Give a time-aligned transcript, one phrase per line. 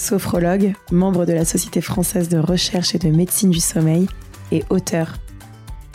[0.00, 4.08] sophrologue, membre de la Société française de recherche et de médecine du sommeil
[4.50, 5.14] et auteur.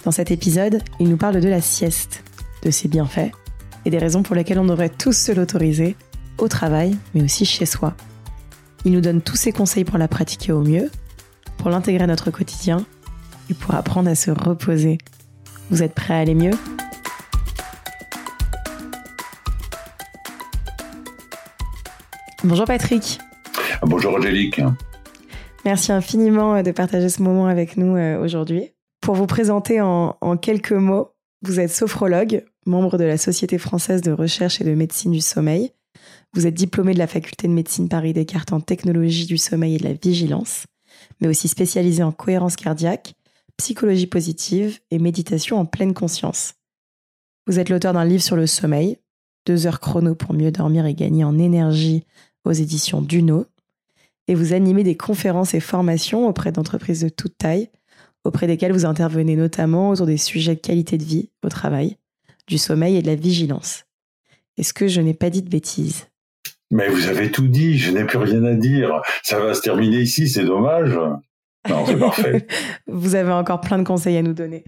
[0.03, 2.23] Dans cet épisode, il nous parle de la sieste,
[2.61, 3.31] de ses bienfaits
[3.83, 5.95] et des raisons pour lesquelles on devrait tous se l'autoriser,
[6.37, 7.95] au travail, mais aussi chez soi.
[8.83, 10.91] Il nous donne tous ses conseils pour la pratiquer au mieux,
[11.57, 12.85] pour l'intégrer à notre quotidien
[13.49, 14.99] et pour apprendre à se reposer.
[15.71, 16.53] Vous êtes prêts à aller mieux?
[22.43, 23.19] Bonjour Patrick.
[23.87, 24.61] Bonjour Angélique.
[25.63, 28.71] Merci infiniment de partager ce moment avec nous euh, aujourd'hui.
[28.99, 31.11] Pour vous présenter en, quelques mots,
[31.43, 35.71] vous êtes sophrologue, membre de la Société française de recherche et de médecine du sommeil.
[36.33, 39.77] Vous êtes diplômé de la faculté de médecine Paris Descartes en technologie du sommeil et
[39.77, 40.65] de la vigilance,
[41.21, 43.13] mais aussi spécialisé en cohérence cardiaque,
[43.57, 46.55] psychologie positive et méditation en pleine conscience.
[47.45, 48.97] Vous êtes l'auteur d'un livre sur le sommeil,
[49.45, 52.03] Deux heures chrono pour mieux dormir et gagner en énergie
[52.45, 53.45] aux éditions Duno,
[54.27, 57.69] et vous animez des conférences et formations auprès d'entreprises de toute taille,
[58.23, 61.97] auprès desquelles vous intervenez notamment autour des sujets de qualité de vie au travail,
[62.47, 63.85] du sommeil et de la vigilance.
[64.57, 66.07] Est-ce que je n'ai pas dit de bêtises?
[66.71, 69.01] Mais vous avez tout dit, je n'ai plus rien à dire.
[69.23, 70.97] Ça va se terminer ici, c'est dommage.
[71.69, 72.47] Non, c'est parfait.
[72.87, 74.63] vous avez encore plein de conseils à nous donner.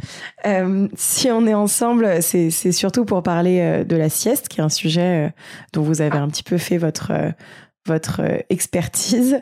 [0.45, 4.63] Euh, si on est ensemble, c'est surtout pour parler euh, de la sieste, qui est
[4.63, 5.29] un sujet euh,
[5.73, 7.11] dont vous avez un petit peu fait votre
[7.87, 9.41] votre euh, expertise.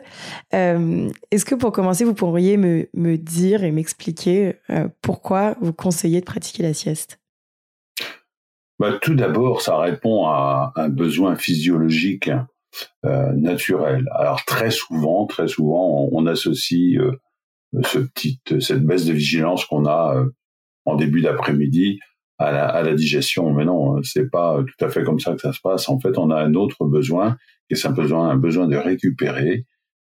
[0.54, 5.72] Euh, est-ce que pour commencer, vous pourriez me, me dire et m'expliquer euh, pourquoi vous
[5.72, 7.20] conseillez de pratiquer la sieste?
[8.78, 12.30] Bah, Tout d'abord, ça répond à un besoin physiologique
[13.02, 14.06] naturel.
[14.14, 17.00] Alors très souvent, très souvent, on, associe
[17.82, 20.22] cette baisse de vigilance qu'on a
[20.84, 22.00] en début d'après-midi
[22.36, 23.50] à la, à la, digestion.
[23.54, 25.88] Mais non, c'est pas tout à fait comme ça que ça se passe.
[25.88, 27.38] En fait, on a un autre besoin
[27.68, 29.66] qui est besoin, un besoin de récupérer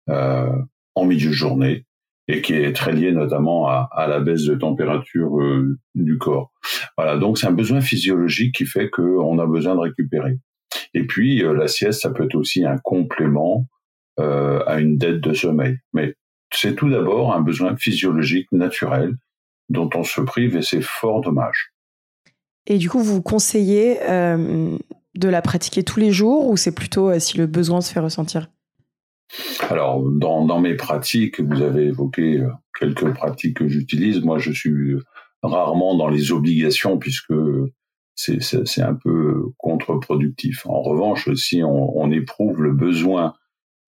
[0.08, 0.50] euh,
[0.94, 1.84] en milieu de journée
[2.28, 6.52] et qui est très lié notamment à, à la baisse de température euh, du corps.
[6.96, 10.38] Voilà, donc c'est un besoin physiologique qui fait qu'on a besoin de récupérer.
[10.94, 13.66] Et puis euh, la sieste, ça peut être aussi un complément
[14.20, 15.78] euh, à une dette de sommeil.
[15.92, 16.14] Mais
[16.52, 19.14] c'est tout d'abord un besoin physiologique naturel
[19.68, 21.72] dont on se prive et c'est fort dommage.
[22.66, 24.76] Et du coup, vous conseillez euh,
[25.18, 28.00] de la pratiquer tous les jours ou c'est plutôt euh, si le besoin se fait
[28.00, 28.48] ressentir?
[29.68, 32.48] Alors, dans, mes pratiques, vous avez évoqué euh,
[32.78, 34.22] quelques pratiques que j'utilise.
[34.22, 34.94] Moi, je suis
[35.42, 37.34] rarement dans les obligations puisque
[38.14, 40.66] c'est un peu contre-productif.
[40.66, 43.34] En revanche, si on, éprouve le besoin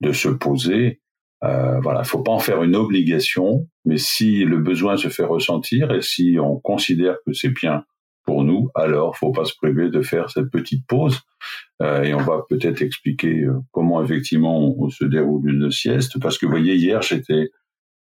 [0.00, 1.00] de se poser,
[1.42, 5.90] euh, voilà, faut pas en faire une obligation, mais si le besoin se fait ressentir
[5.90, 7.84] et si on considère que c'est bien
[8.38, 11.20] nous, alors faut pas se priver de faire cette petite pause.
[11.82, 16.20] Euh, et on va peut-être expliquer euh, comment effectivement on, se déroule une sieste.
[16.20, 17.50] Parce que vous voyez, hier j'étais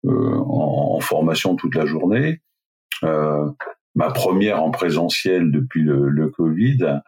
[0.06, 2.40] euh, en, formation toute la journée.
[3.94, 7.00] ma première en présentiel depuis le, Covid.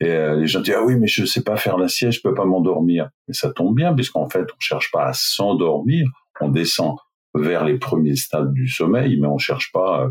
[0.00, 2.34] Et les gens disent ah oui mais je sais pas faire la sieste, je peux
[2.34, 3.10] pas m'endormir.
[3.26, 6.06] Mais ça tombe bien puisqu'en fait on cherche pas à s'endormir,
[6.40, 6.96] on descend
[7.34, 10.10] vers les premiers stades du sommeil, mais on cherche pas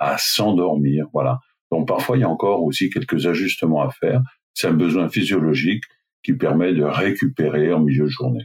[0.00, 1.06] à s'endormir.
[1.12, 1.38] Voilà.
[1.70, 4.22] Donc parfois, il y a encore aussi quelques ajustements à faire.
[4.54, 5.84] C'est un besoin physiologique
[6.22, 8.44] qui permet de récupérer en milieu de journée.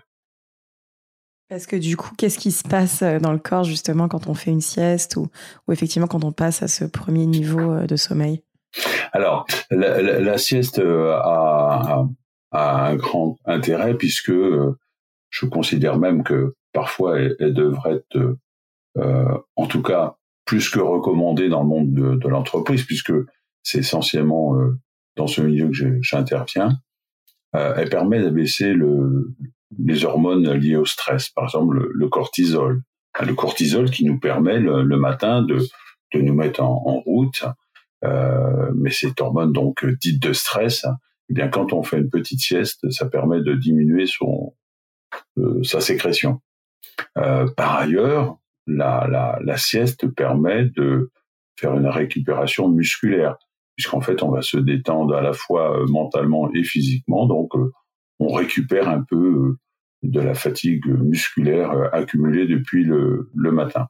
[1.49, 4.33] Parce que du coup, qu'est-ce qui se passe euh, dans le corps justement quand on
[4.33, 5.29] fait une sieste ou,
[5.71, 8.43] effectivement quand on passe à ce premier niveau euh, de sommeil?
[9.11, 12.07] Alors, la, sieste euh, a,
[12.53, 18.37] un grand intérêt puisque je considère même que parfois elle, devrait être,
[19.55, 20.15] en tout cas,
[20.45, 23.13] plus que recommandée dans le monde de, l'entreprise, puisque
[23.61, 24.77] c'est essentiellement euh,
[25.15, 26.79] dans ce milieu que j'interviens.
[27.55, 29.33] Euh, elle permet d'abaisser le,
[29.79, 32.81] les hormones liées au stress, par exemple le, cortisol.
[33.21, 35.59] Le cortisol qui nous permet le, matin de,
[36.15, 37.45] nous mettre en, route,
[38.03, 40.85] euh, mais cette hormone donc dite de stress,
[41.29, 44.05] eh bien quand on fait une petite sieste, ça permet de diminuer
[45.63, 46.41] sa sécrétion.
[47.13, 51.11] Par ailleurs, la, la, la sieste permet de
[51.59, 53.37] faire une récupération musculaire,
[53.75, 57.25] puisqu'en fait, on va se détendre à la fois euh, mentalement et physiquement.
[57.27, 57.71] Donc, euh,
[58.19, 59.57] on récupère un peu
[60.03, 63.87] de la fatigue musculaire accumulée depuis le, le matin.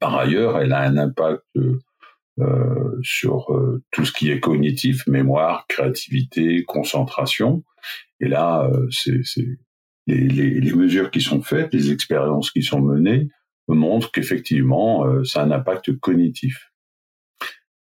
[0.00, 1.44] Par ailleurs, elle a un impact
[2.40, 7.62] euh, sur euh, tout ce qui est cognitif, mémoire, créativité, concentration.
[8.20, 9.46] Et là, euh, c'est
[10.06, 13.28] les, les, les, mesures qui sont faites, les expériences qui sont menées
[13.68, 16.70] montrent qu'effectivement, ça a un impact cognitif.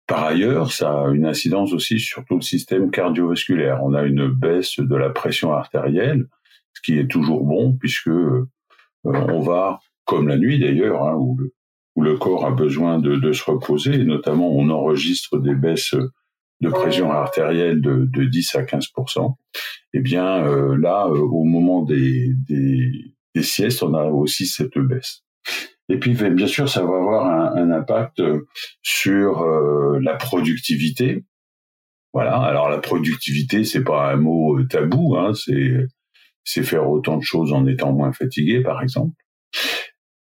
[0.08, 3.84] Par ailleurs, ça a une incidence aussi sur tout le système cardiovasculaire.
[3.84, 6.28] On a une baisse de la pression artérielle,
[6.74, 8.12] ce qui est toujours bon puisque
[9.04, 11.54] on va, comme la nuit d'ailleurs, hein, où le,
[11.96, 15.96] où le corps a besoin de, de, se reposer, et notamment on enregistre des baisses
[16.62, 19.36] de pression artérielle de, de 10 à 15%
[19.94, 24.78] Eh bien euh, là, euh, au moment des, des, des, siestes, on a aussi cette
[24.78, 25.24] baisse.
[25.90, 28.22] Et puis bien sûr, ça va avoir un, un impact
[28.81, 31.25] sur euh, la productivité.
[32.13, 32.38] Voilà.
[32.38, 35.86] Alors la productivité, c'est pas un mot tabou, hein, c'est
[36.46, 39.16] c'est faire autant de choses en étant moins fatigué, par exemple.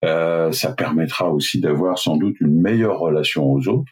[0.03, 3.91] Euh, ça permettra aussi d'avoir sans doute une meilleure relation aux autres,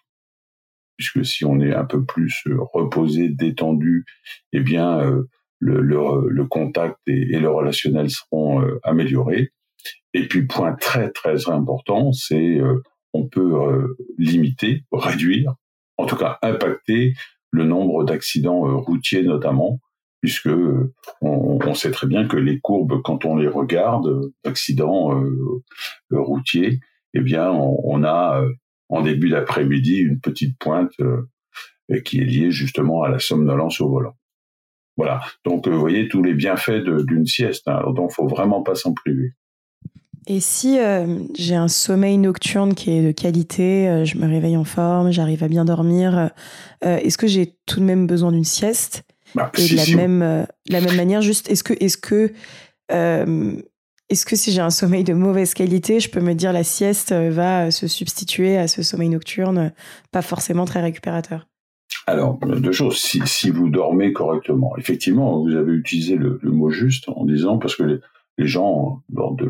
[0.97, 4.05] puisque si on est un peu plus euh, reposé, détendu,
[4.51, 5.23] eh bien euh,
[5.59, 9.51] le, le, le, contact et, le relationnel seront améliorés.
[10.13, 12.59] Et puis point très très important, c'est
[13.13, 15.55] on peut limiter, réduire,
[15.97, 17.13] en tout cas impacter
[17.51, 19.79] le nombre d'accidents routiers notamment,
[20.23, 20.49] puisque
[21.21, 25.61] on, sait très bien que les courbes, quand on les regarde, d'accidents euh,
[26.11, 26.79] routiers,
[27.13, 28.49] eh bien, on, a euh,
[28.89, 31.21] en début d'après-midi une petite pointe euh,
[32.05, 34.15] qui est liée justement à la somnolence au volant.
[34.95, 35.21] Voilà.
[35.43, 37.67] Donc, vous voyez tous les bienfaits d'une sieste.
[37.67, 37.81] Hein.
[37.95, 39.33] donc, faut vraiment pas s'en priver.
[40.27, 40.77] Et si
[41.35, 45.49] j'ai un sommeil nocturne qui est de qualité, je me réveille en forme, j'arrive à
[45.49, 46.29] bien dormir,
[46.81, 49.03] est-ce que j'ai tout de même besoin d'une sieste?
[49.35, 52.31] Bah, et de la même euh, la même manière juste est-ce que est-ce que
[52.91, 53.55] euh,
[54.13, 57.11] est-ce que si j'ai un sommeil de mauvaise qualité, je peux me dire la sieste
[57.11, 59.73] euh, va se substituer à ce sommeil nocturne,
[60.11, 61.47] pas forcément très récupérateur?
[62.05, 62.97] Alors, deux choses.
[62.97, 67.99] Si, vous dormez correctement, effectivement, vous avez utilisé le, mot juste en disant, parce que
[68.37, 69.45] les, gens, lors de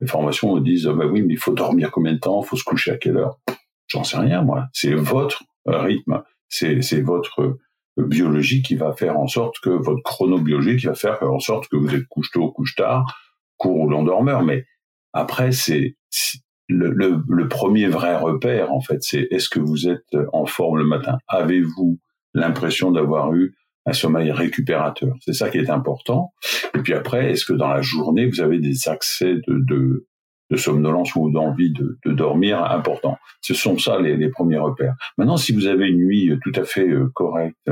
[0.00, 2.64] mes formations, disent, bah oui, mais il faut dormir combien de temps, il faut se
[2.64, 3.40] coucher à quelle heure?
[3.88, 4.68] J'en sais rien, moi.
[4.72, 7.58] C'est votre rythme, c'est votre
[7.96, 11.76] biologie qui va faire en sorte que votre chronobiologie qui va faire en sorte que
[11.76, 13.04] vous êtes couche tôt, couche tard,
[13.56, 14.42] court ou l'endormeur.
[14.42, 14.64] Mais
[15.12, 15.96] après, c'est
[16.68, 21.18] le, premier vrai repère, en fait, c'est est-ce que vous êtes en forme le matin?
[21.28, 21.98] Avez-vous
[22.34, 23.54] l'impression d'avoir eu
[23.86, 25.14] un sommeil récupérateur?
[25.20, 26.32] C'est ça qui est important.
[26.74, 30.06] Et puis après, est-ce que dans la journée, vous avez des accès de, de,
[30.50, 33.18] de somnolence ou d'envie de, de, dormir important.
[33.40, 34.94] Ce sont ça les, les, premiers repères.
[35.18, 37.70] Maintenant, si vous avez une nuit tout à fait euh, correcte,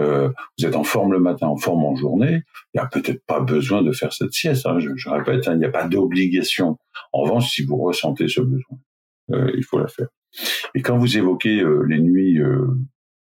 [0.00, 2.42] euh, vous êtes en forme le matin, en forme en journée,
[2.72, 4.66] il n'y a peut-être pas besoin de faire cette sieste.
[4.66, 4.78] Hein.
[4.78, 6.78] Je, je, répète, hein, il n'y a pas d'obligation.
[7.12, 8.78] En revanche, si vous ressentez ce besoin,
[9.32, 10.08] euh, il faut la faire.
[10.74, 12.66] Et quand vous évoquez euh, les nuits euh,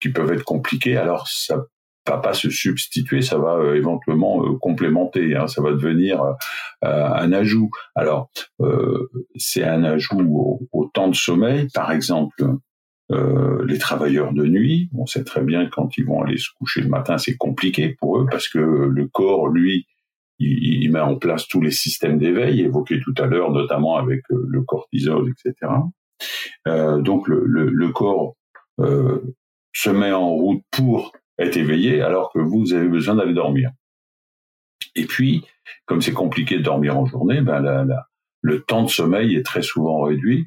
[0.01, 1.67] qui peuvent être compliquées, alors ça
[2.11, 6.35] va pas se substituer, ça va euh, éventuellement euh, complémenter, hein, ça va devenir euh,
[6.83, 7.71] un ajout.
[7.95, 8.31] Alors,
[9.37, 12.45] c'est un ajout au, temps de sommeil, par exemple.
[13.11, 16.89] les travailleurs de nuit, on sait très bien quand ils vont aller se coucher le
[16.89, 19.87] matin, c'est compliqué pour eux parce que le corps, lui,
[20.39, 24.63] il, met en place tous les systèmes d'éveil évoqués tout à l'heure, notamment avec le
[24.63, 25.73] cortisol, etc.
[27.01, 28.37] donc le corps
[29.73, 33.71] se met en route pour être éveillé alors que vous avez besoin d'aller dormir.
[34.95, 35.45] Et puis,
[35.87, 38.07] comme c'est compliqué de dormir en journée, ben la,
[38.43, 40.47] le temps de sommeil est très souvent réduit,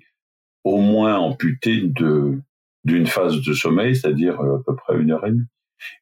[0.64, 2.40] au moins amputé de
[2.84, 5.46] d'une phase de sommeil, c'est-à-dire euh, à peu près une heure et demie.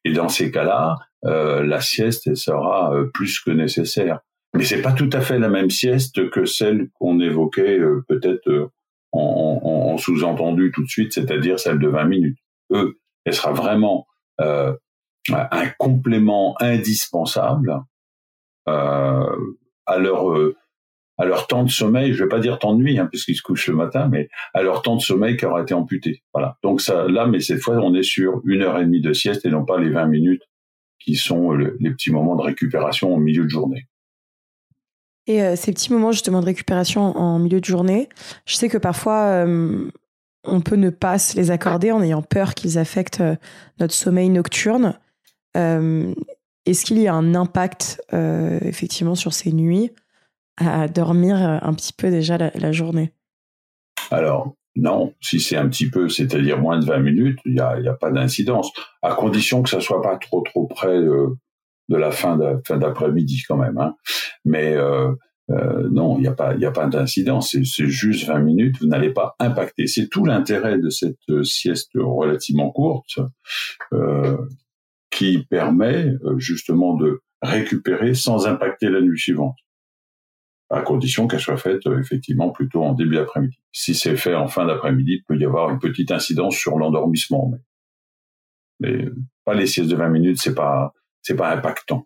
[0.06, 4.20] Et dans ces cas-là, euh, la sieste sera euh, plus que nécessaire.
[4.54, 7.78] Mais c'est pas tout à fait la même sieste que celle qu'on évoquait
[8.08, 8.70] peut-être
[9.12, 12.38] en, en, en sous-entendu tout de suite, c'est-à-dire celle de 20 minutes.
[12.72, 14.06] Eux, elle sera vraiment
[14.40, 14.74] euh,
[15.28, 17.82] un complément indispensable
[18.68, 19.36] euh,
[19.86, 20.56] à leur euh,
[21.18, 23.42] à leur temps de sommeil, je vais pas dire temps de nuit, hein, puisqu'ils se
[23.42, 26.22] couchent le matin, mais à leur temps de sommeil qui aura été amputé.
[26.32, 26.56] Voilà.
[26.62, 29.44] Donc ça, là, mais cette fois, on est sur une heure et demie de sieste
[29.44, 30.42] et non pas les 20 minutes
[30.98, 33.86] qui sont les petits moments de récupération au milieu de journée.
[35.26, 38.08] Et ces petits moments justement de récupération en milieu de journée,
[38.46, 39.44] je sais que parfois
[40.44, 43.36] on peut ne pas se les accorder en ayant peur qu'ils affectent euh,
[43.78, 44.98] notre sommeil nocturne.
[45.56, 46.14] Euh,
[46.66, 49.90] est-ce qu'il y a un impact euh, effectivement sur ces nuits
[50.56, 53.14] à dormir un petit peu déjà la, journée?
[54.10, 57.70] Alors, non, si c'est un petit peu, c'est-à-dire moins de 20 minutes, il n'y a,
[57.70, 58.70] a, pas d'incidence,
[59.00, 61.00] à condition que ça soit pas trop trop près
[61.90, 63.76] de la fin d'après-midi quand même.
[63.78, 63.96] Hein.
[64.44, 65.12] Mais euh,
[65.50, 67.40] euh, non, il n'y a pas, il a pas d'incident.
[67.40, 68.76] C'est juste 20 minutes.
[68.80, 69.86] Vous n'allez pas impacter.
[69.86, 73.18] C'est tout l'intérêt de cette euh, sieste relativement courte
[73.92, 74.36] euh,
[75.10, 79.56] qui permet justement de récupérer sans impacter la nuit suivante,
[80.68, 83.58] à condition qu'elle soit faite effectivement plutôt en début d'après-midi.
[83.72, 87.50] Si c'est fait en fin d'après-midi, il peut y avoir une petite incidence sur l'endormissement,
[87.50, 87.58] mais,
[88.78, 89.04] mais
[89.44, 90.92] pas les siestes de 20 minutes, c'est pas
[91.22, 92.04] c'est pas impactant.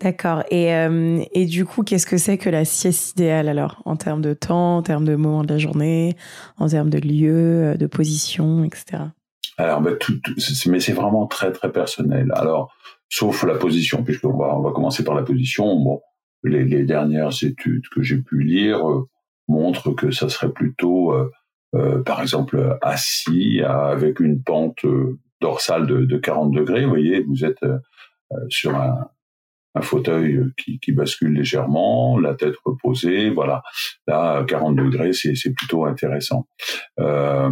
[0.00, 0.44] D'accord.
[0.50, 3.82] Et, euh, et du coup, qu'est-ce que c'est que la sieste idéale alors?
[3.84, 6.16] En termes de temps, en termes de moment de la journée,
[6.58, 9.04] en termes de lieu, euh, de position, etc.
[9.56, 10.20] Alors, bah, tout,
[10.66, 12.30] mais c'est vraiment très très personnel.
[12.36, 12.72] Alors,
[13.08, 15.64] sauf la position, puisqu'on va, on va commencer par la position.
[15.80, 16.00] Bon,
[16.44, 19.08] les, dernières études que j'ai pu lire euh,
[19.48, 21.14] montrent que ça serait plutôt,
[22.04, 24.84] par exemple, assis avec une pente
[25.40, 26.84] dorsale de 40 degrés.
[26.84, 27.64] Vous voyez, vous êtes
[28.50, 29.08] sur un,
[29.78, 33.62] un fauteuil qui, qui, bascule légèrement, la tête reposée, voilà.
[34.06, 36.46] Là, 40 degrés, c'est plutôt intéressant.
[37.00, 37.50] Euh,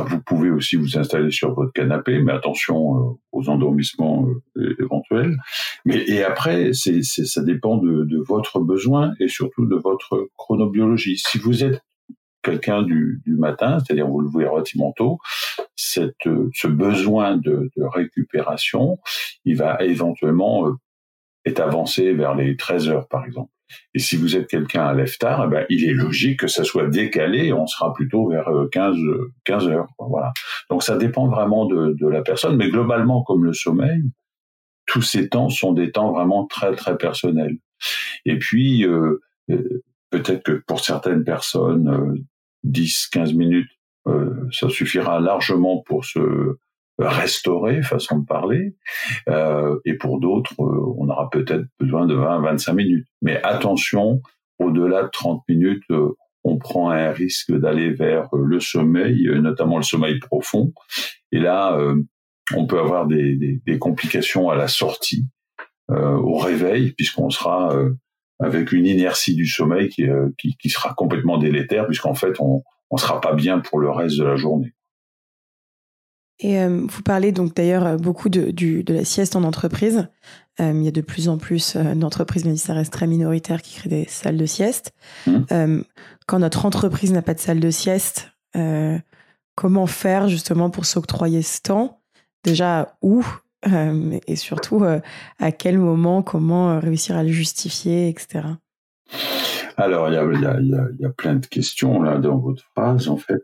[0.00, 5.36] vous pouvez aussi vous installer sur votre canapé, mais attention euh, aux endormissements euh, éventuels.
[5.84, 11.18] Mais et après, ça dépend de, votre besoin et surtout de votre chronobiologie.
[11.18, 11.82] Si vous êtes
[12.42, 15.18] quelqu'un du, matin, c'est-à-dire vous le voyez relativement tôt,
[15.76, 18.98] cette, ce besoin de, de récupération,
[19.44, 20.72] il va éventuellement
[21.44, 23.50] est avancé vers les 13 heures, par exemple.
[23.94, 26.62] Et si vous êtes quelqu'un à lève tard, eh ben, il est logique que ça
[26.62, 27.52] soit décalé.
[27.54, 29.88] On sera plutôt vers 15, euh, 15 heures.
[29.98, 30.32] Voilà.
[30.68, 34.02] Donc ça dépend vraiment de, de la personne, mais globalement, comme le sommeil,
[34.86, 37.56] tous ces temps sont des temps vraiment très très personnels.
[38.24, 39.20] Et puis euh,
[39.50, 42.14] euh peut-être que pour certaines personnes, euh,
[42.64, 43.70] 10, 15 minutes,
[44.06, 46.58] euh, ça suffira largement pour se
[46.98, 48.76] restaurer, façon de parler,
[49.28, 53.06] euh, et pour d'autres, euh, on aura peut-être besoin de 20-25 minutes.
[53.22, 54.20] Mais attention,
[54.58, 56.10] au-delà de 30 minutes, euh,
[56.44, 60.72] on prend un risque d'aller vers le sommeil, notamment le sommeil profond.
[61.30, 61.78] Et là,
[62.56, 65.24] on peut avoir des, des, des, complications à la sortie,
[65.88, 67.72] au réveil, puisqu'on sera
[68.40, 70.04] avec une inertie du sommeil qui,
[70.36, 74.18] qui, qui sera complètement délétère, puisqu'en fait, on ne sera pas bien pour le reste
[74.18, 74.74] de la journée.
[76.42, 80.08] Et euh, vous parlez donc d'ailleurs euh, beaucoup de, du, de la sieste en entreprise.
[80.60, 83.62] Euh, il y a de plus en plus d'entreprises, même si ça reste très minoritaire,
[83.62, 84.92] qui créent des salles de sieste.
[85.26, 85.82] Mmh.
[86.26, 88.32] quand notre entreprise n'a pas de salle de sieste,
[89.54, 92.02] comment faire justement pour s'octroyer ce temps?
[92.44, 93.24] Déjà, où?
[94.26, 96.22] Et surtout, à quel moment?
[96.22, 98.48] Comment réussir à le justifier, etc.
[99.78, 100.60] Alors, il y a, y, a,
[101.00, 103.08] y a, plein de questions là dans votre phrase.
[103.08, 103.42] En fait,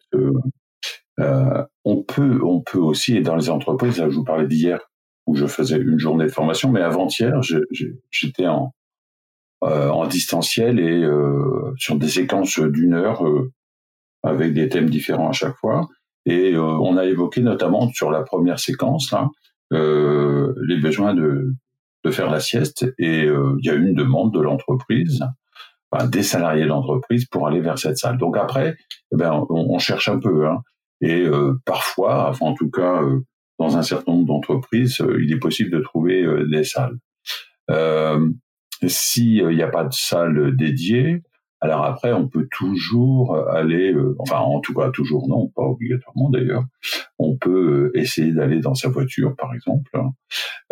[1.20, 4.78] euh, on peut, on peut aussi, et dans les entreprises, je vous parlais d'hier
[5.26, 7.40] où je faisais une journée de formation, mais avant-hier,
[8.10, 8.72] j'étais en,
[9.64, 13.22] euh, en distanciel et euh, sur des séquences d'une heure
[14.22, 15.86] avec des thèmes différents à chaque fois.
[16.24, 19.28] Et on a évoqué notamment sur la première séquence là,
[19.70, 21.54] les besoins de,
[22.10, 22.86] faire la sieste.
[22.98, 25.20] Et il y a une demande de l'entreprise,
[26.06, 28.16] des salariés de l'entreprise pour aller vers cette salle.
[28.16, 28.76] Donc après,
[29.12, 30.48] eh ben, on, on cherche un peu.
[30.48, 30.62] Hein.
[31.00, 33.20] Et euh, parfois, enfin, en tout cas, euh,
[33.58, 36.98] dans un certain nombre d'entreprises, euh, il est possible de trouver des salles.
[38.86, 41.22] S'il n'y a pas de salle dédiée,
[41.60, 46.62] alors après, on peut toujours aller, enfin en tout cas toujours non, pas obligatoirement d'ailleurs,
[47.18, 49.90] on peut essayer d'aller dans sa voiture par exemple.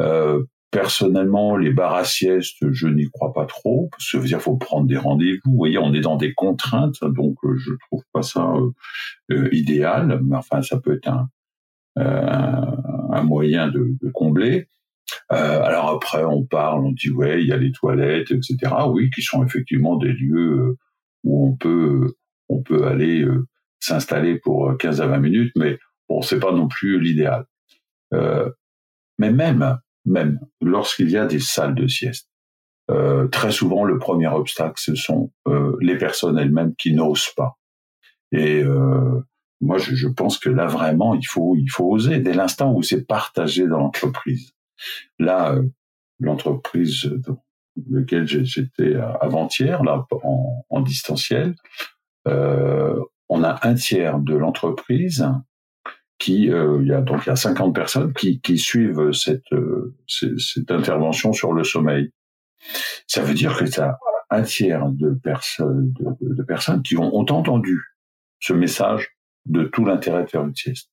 [0.00, 4.56] Euh, Personnellement, les bars à sieste, je n'y crois pas trop, parce que dire faut
[4.56, 5.40] prendre des rendez-vous.
[5.44, 8.70] Vous voyez, on est dans des contraintes, donc euh, je trouve pas ça euh,
[9.30, 10.20] euh, idéal.
[10.24, 11.28] Mais enfin, ça peut être un,
[13.22, 14.66] moyen de, de combler.
[15.28, 18.56] alors après, on parle, on dit ouais, il y a les toilettes, etc.
[18.88, 20.76] Oui, qui sont effectivement des lieux
[21.24, 22.14] où on peut
[22.48, 23.26] on peut aller
[23.80, 27.46] s'installer pour 15 à 20 minutes, mais bon, c'est pas non plus l'idéal.
[28.12, 32.30] mais même même lorsqu'il y a des salles de sieste.
[32.90, 37.58] Euh, très souvent, le premier obstacle, ce sont euh, les personnes elles-mêmes qui n'osent pas.
[38.32, 39.20] Et euh,
[39.60, 42.82] moi, je, je, pense que là, vraiment, il faut, il faut oser dès l'instant où
[42.82, 44.52] c'est partagé dans l'entreprise.
[45.18, 45.62] Là, euh,
[46.20, 47.42] l'entreprise dans
[47.90, 51.54] laquelle j'étais avant-hier, là, en, en distanciel,
[52.28, 52.98] euh,
[53.28, 55.26] on a un tiers de l'entreprise
[56.18, 59.52] qui euh, il y a donc il y a 50 personnes qui, qui suivent cette,
[59.52, 62.10] euh, cette intervention sur le sommeil.
[63.06, 63.98] Ça veut dire que ça
[64.30, 67.80] un tiers de personnes de, de, personnes qui ont, ont entendu
[68.40, 70.90] ce message de tout l'intérêt de faire une sieste.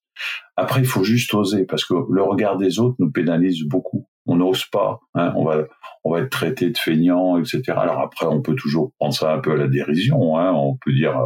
[0.56, 4.08] Après, il faut juste oser parce que le regard des autres nous pénalise beaucoup.
[4.28, 5.00] on n'ose pas.
[5.16, 5.64] Hein, on va,
[6.04, 7.64] on va être traité de feignant, etc.
[7.70, 10.38] Alors après, on peut toujours prendre ça un peu à la dérision.
[10.38, 11.20] Hein, on peut dire,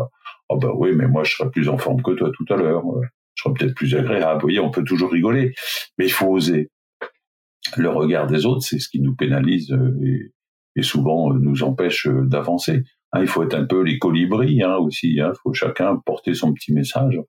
[0.50, 2.84] oh bah oui, mais moi je serais plus en forme que toi tout à l'heure.
[3.38, 4.42] Je serais peut-être plus agréable.
[4.42, 5.54] Vous voyez, on peut toujours rigoler,
[5.98, 6.70] mais il faut oser.
[7.78, 10.32] Le regard des autres, c'est ce qui nous pénalise et,
[10.76, 12.84] et souvent nous empêche d'avancer.
[13.14, 15.14] Hein, il faut être un peu les colibris hein, aussi.
[15.14, 17.20] Il hein, faut chacun porter son petit message.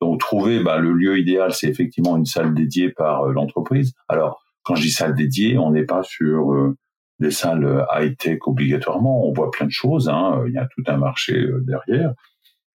[0.00, 3.92] Donc trouver bah, le lieu idéal, c'est effectivement une salle dédiée par euh, l'entreprise.
[4.08, 6.76] Alors quand je dis salle dédiée, on n'est pas sur euh,
[7.18, 9.26] des salles euh, high-tech obligatoirement.
[9.26, 10.10] On voit plein de choses.
[10.46, 12.12] Il y a tout un marché derrière.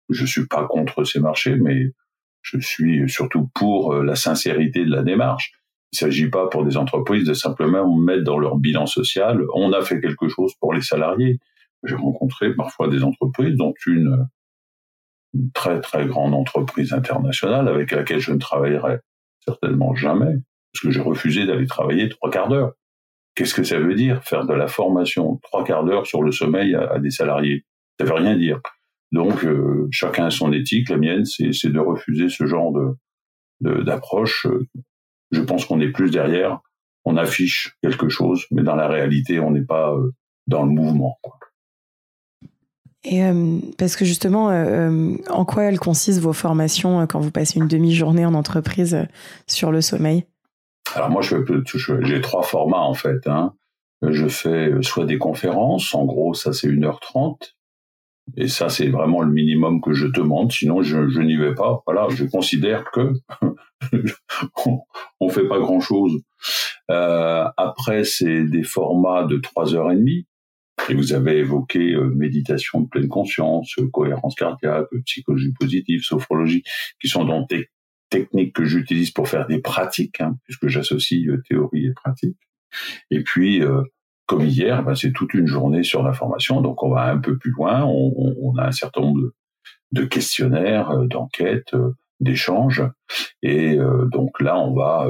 [0.10, 1.92] Je suis pas contre ces marchés, mais
[2.42, 5.54] je suis surtout pour la sincérité de la démarche.
[5.92, 9.74] Il ne s'agit pas pour des entreprises de simplement mettre dans leur bilan social, on
[9.74, 11.40] a fait quelque chose pour les salariés.
[11.84, 14.28] J'ai rencontré parfois des entreprises, dont une,
[15.34, 19.00] une très très grande entreprise internationale avec laquelle je ne travaillerai
[19.46, 20.36] certainement jamais,
[20.74, 22.74] parce que j'ai refusé d'aller travailler trois quarts d'heure.
[23.36, 26.76] Qu'est-ce que ça veut dire faire de la formation trois quarts d'heure sur le sommeil
[26.76, 27.66] à, des salariés?
[28.00, 28.60] Ça veut rien dire.
[29.12, 30.90] Donc euh, chacun a son éthique.
[30.90, 32.96] La mienne, c'est de refuser ce genre de
[33.62, 34.48] d'approche.
[35.32, 36.60] Je pense qu'on est plus derrière.
[37.06, 40.14] On affiche quelque chose, mais dans la réalité, on n'est pas euh,
[40.48, 41.18] dans le mouvement.
[41.22, 41.40] Quoi.
[43.04, 47.32] Et euh, parce que justement, euh, euh, en quoi elles consistent vos formations quand vous
[47.32, 49.08] passez une demi-journée en entreprise
[49.48, 50.26] sur le sommeil?
[50.96, 53.28] Alors moi, j'ai trois formats en fait.
[53.28, 53.54] Hein.
[54.02, 57.54] Je fais soit des conférences, en gros, ça c'est 1h30,
[58.38, 61.82] et ça c'est vraiment le minimum que je demande, sinon je, n'y vais pas.
[61.86, 63.14] Voilà, je considère que
[65.20, 66.22] on, fait pas grand-chose.
[66.88, 70.26] après, c'est des formats de 3h30,
[70.88, 76.64] et vous avez évoqué euh, méditation de pleine conscience, euh, cohérence cardiaque, psychologie positive, sophrologie,
[77.02, 77.70] qui sont dans des
[78.10, 82.38] techniques que j'utilise pour faire des pratiques, hein, puisque j'associe euh, théorie et pratique.
[83.12, 83.64] Et puis,
[84.30, 87.38] comme hier, bah, c'est toute une journée sur la formation, donc on va un peu
[87.38, 87.84] plus loin.
[87.84, 89.32] On, on a un certain nombre
[89.92, 91.76] de, questionnaires, d'enquêtes,
[92.20, 92.84] d'échanges,
[93.42, 93.78] et
[94.12, 95.08] donc là, on va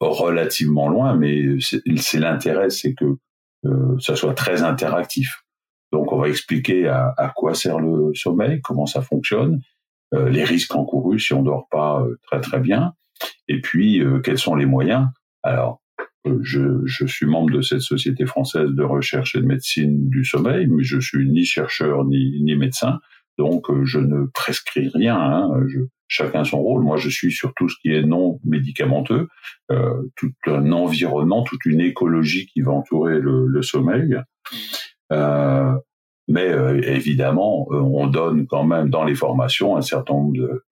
[0.00, 3.16] relativement loin, mais c'est l'intérêt, c'est que
[3.64, 5.44] euh, ça soit très interactif.
[5.92, 9.60] Donc on va expliquer à, à, quoi sert le sommeil, comment ça fonctionne,
[10.14, 12.94] euh, les risques encourus si on dort pas euh, très très bien,
[13.48, 15.08] et puis euh, quels sont les moyens.
[15.42, 15.81] Alors
[16.42, 20.66] je, je, suis membre de cette société française de recherche et de médecine du sommeil,
[20.68, 23.00] mais je suis ni chercheur ni, ni médecin,
[23.38, 25.16] donc je ne prescris rien.
[25.16, 25.50] Hein,
[26.12, 26.82] chacun son rôle.
[26.82, 29.28] Moi, je suis sur tout ce qui est non médicamenteux,
[29.70, 34.18] euh, tout un environnement, toute une écologie qui va entourer le, sommeil.
[35.10, 35.72] Euh,
[36.28, 40.64] mais euh, évidemment, on donne quand même dans les formations un certain nombre de,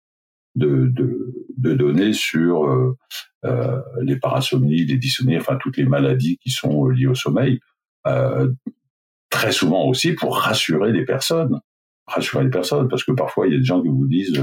[0.57, 2.95] de, données sur
[3.43, 7.61] les parasomnies, les dysomnies, enfin toutes les maladies qui sont liées au sommeil.
[9.31, 11.61] très souvent aussi pour rassurer les personnes
[12.07, 14.43] rassurer les personnes parce que parfois il y a des gens qui vous disent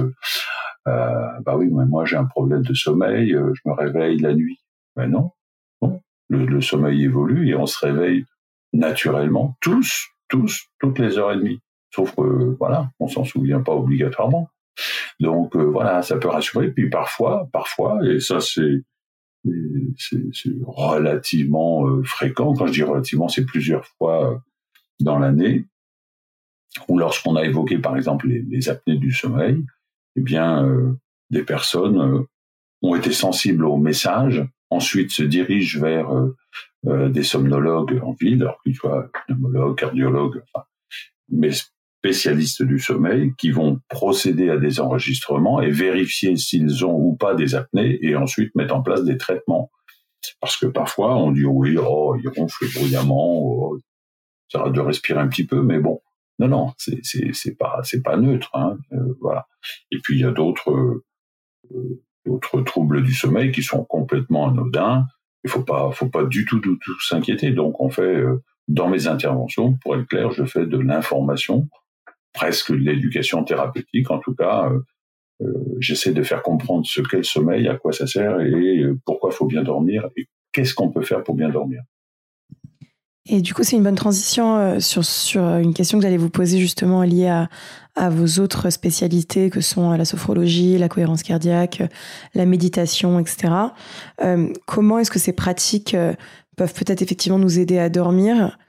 [0.87, 4.59] euh, bah oui, moi j'ai un problème de sommeil, euh, je me réveille la nuit.
[4.95, 5.31] Ben non,
[6.29, 8.25] Le, sommeil évolue et on se réveille
[8.73, 11.59] naturellement, tous, tous, toutes les heures et demie.
[11.93, 14.49] Sauf que voilà, on s'en souvient pas obligatoirement.
[15.19, 16.71] Donc euh, voilà, ça peut rassurer.
[16.71, 18.83] Puis parfois, parfois, et ça c'est
[20.65, 22.53] relativement fréquent.
[22.53, 24.43] Quand je dis relativement, c'est plusieurs fois
[24.99, 25.65] dans l'année.
[26.87, 29.63] Ou lorsqu'on a évoqué par exemple les apnées du sommeil,
[30.17, 30.93] eh bien, euh,
[31.29, 32.23] des personnes euh,
[32.81, 36.09] ont été sensibles au message, ensuite se dirigent vers
[36.87, 40.65] euh, des somnologues en ville, alors qu'ils soient pneumologues, cardiologues, enfin,
[41.29, 41.51] mais
[41.99, 47.35] spécialistes du sommeil, qui vont procéder à des enregistrements et vérifier s'ils ont ou pas
[47.35, 49.71] des apnées, et ensuite mettre en place des traitements.
[50.41, 53.77] Parce que parfois, on dit oui, oh, il ronfle bruyamment, oh,
[54.49, 56.01] ça va de respirer un petit peu, mais bon,
[56.39, 59.47] non, non, c'est c'est pas c'est pas neutre, hein, euh, voilà.
[59.91, 61.01] Et puis il y a d'autres
[61.71, 65.05] euh, d'autres troubles du sommeil qui sont complètement anodins.
[65.43, 67.51] Il faut pas faut pas du tout du tout s'inquiéter.
[67.51, 71.67] Donc on fait euh, dans mes interventions, pour être clair, je fais de l'information,
[72.37, 74.11] presque de l'éducation thérapeutique.
[74.11, 74.71] En tout cas,
[75.79, 79.35] j'essaie de faire comprendre ce qu'est le sommeil, à quoi ça sert et pourquoi il
[79.35, 81.81] faut bien dormir et qu'est-ce qu'on peut faire pour bien dormir.
[83.29, 86.59] Et du coup, c'est une bonne transition euh, sur, une question que j'allais vous poser
[86.59, 87.27] justement liée
[87.95, 91.81] à, vos autres spécialités que sont la sophrologie, la cohérence cardiaque,
[92.35, 93.53] la méditation, etc.
[94.21, 96.13] Euh, comment est-ce que ces pratiques euh,
[96.57, 98.59] peuvent peut-être effectivement nous aider à dormir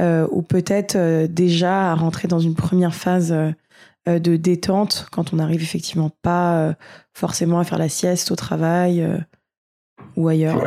[0.00, 3.34] euh, ou peut-être euh, déjà à rentrer dans une première phase
[4.06, 6.74] de détente quand on n'arrive effectivement pas
[7.14, 9.06] forcément à faire la sieste au travail
[10.16, 10.60] ou ailleurs.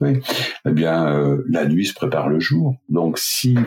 [0.00, 0.20] Oui.
[0.66, 2.76] Eh bien, la nuit se prépare le jour.
[2.88, 3.58] Donc, si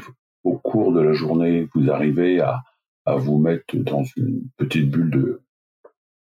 [0.43, 2.63] au cours de la journée vous arrivez à,
[3.05, 5.41] à vous mettre dans une petite bulle de,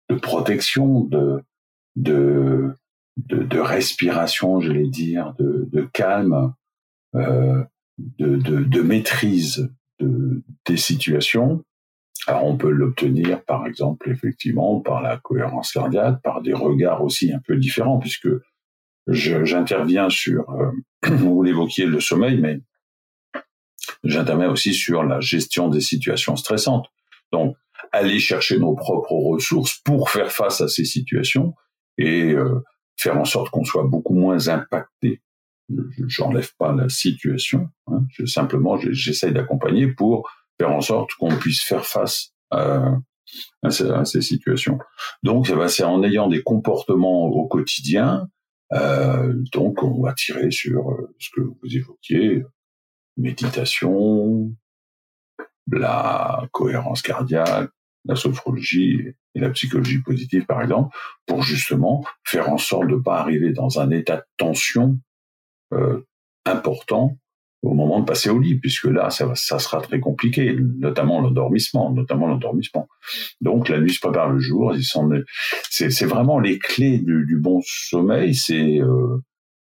[0.10, 1.42] de protection, de,
[1.96, 2.76] de,
[3.18, 6.54] de, de respiration, j'allais dire, de, de calme,
[7.16, 7.64] euh,
[7.98, 11.64] de, de, de, maîtrise de, des situations.
[12.28, 17.32] Alors on peut l'obtenir par exemple effectivement par la cohérence cardiaque, par des regards aussi
[17.32, 18.28] un peu différents, puisque
[19.08, 20.72] j'interviens sur, euh,
[21.08, 22.62] vous l'évoquiez, le sommeil, mais
[24.04, 26.88] j'interviens aussi sur la gestion des situations stressantes.
[27.32, 27.56] Donc,
[27.92, 31.54] aller chercher nos propres ressources pour faire face à ces situations
[31.98, 32.64] et euh,
[32.98, 35.22] faire en sorte qu'on soit beaucoup moins impacté.
[36.08, 41.62] J'enlève pas la situation, hein, je, simplement j'essaye d'accompagner pour faire en sorte qu'on puisse
[41.62, 42.94] faire face à,
[43.64, 44.80] à, ces, situations.
[45.24, 48.30] Donc c'est en ayant des comportements au quotidien,
[48.74, 52.46] euh, donc on va tirer sur euh, ce que vous évoquiez,
[53.18, 54.54] méditation,
[55.72, 57.72] la cohérence cardiaque,
[58.06, 59.02] la sophrologie
[59.36, 63.52] et la psychologie positive, par exemple, pour justement faire en sorte de ne pas arriver
[63.52, 65.00] dans un état de tension
[66.46, 67.18] important
[67.64, 71.92] au moment de passer au lit, puisque là, ça, ça sera très compliqué, notamment l'endormissement,
[71.92, 72.88] notamment l'endormissement.
[73.42, 74.76] Donc, la nuit se prépare le jour.
[75.70, 78.36] C'est vraiment les clés du, du bon sommeil.
[78.36, 79.18] C'est euh,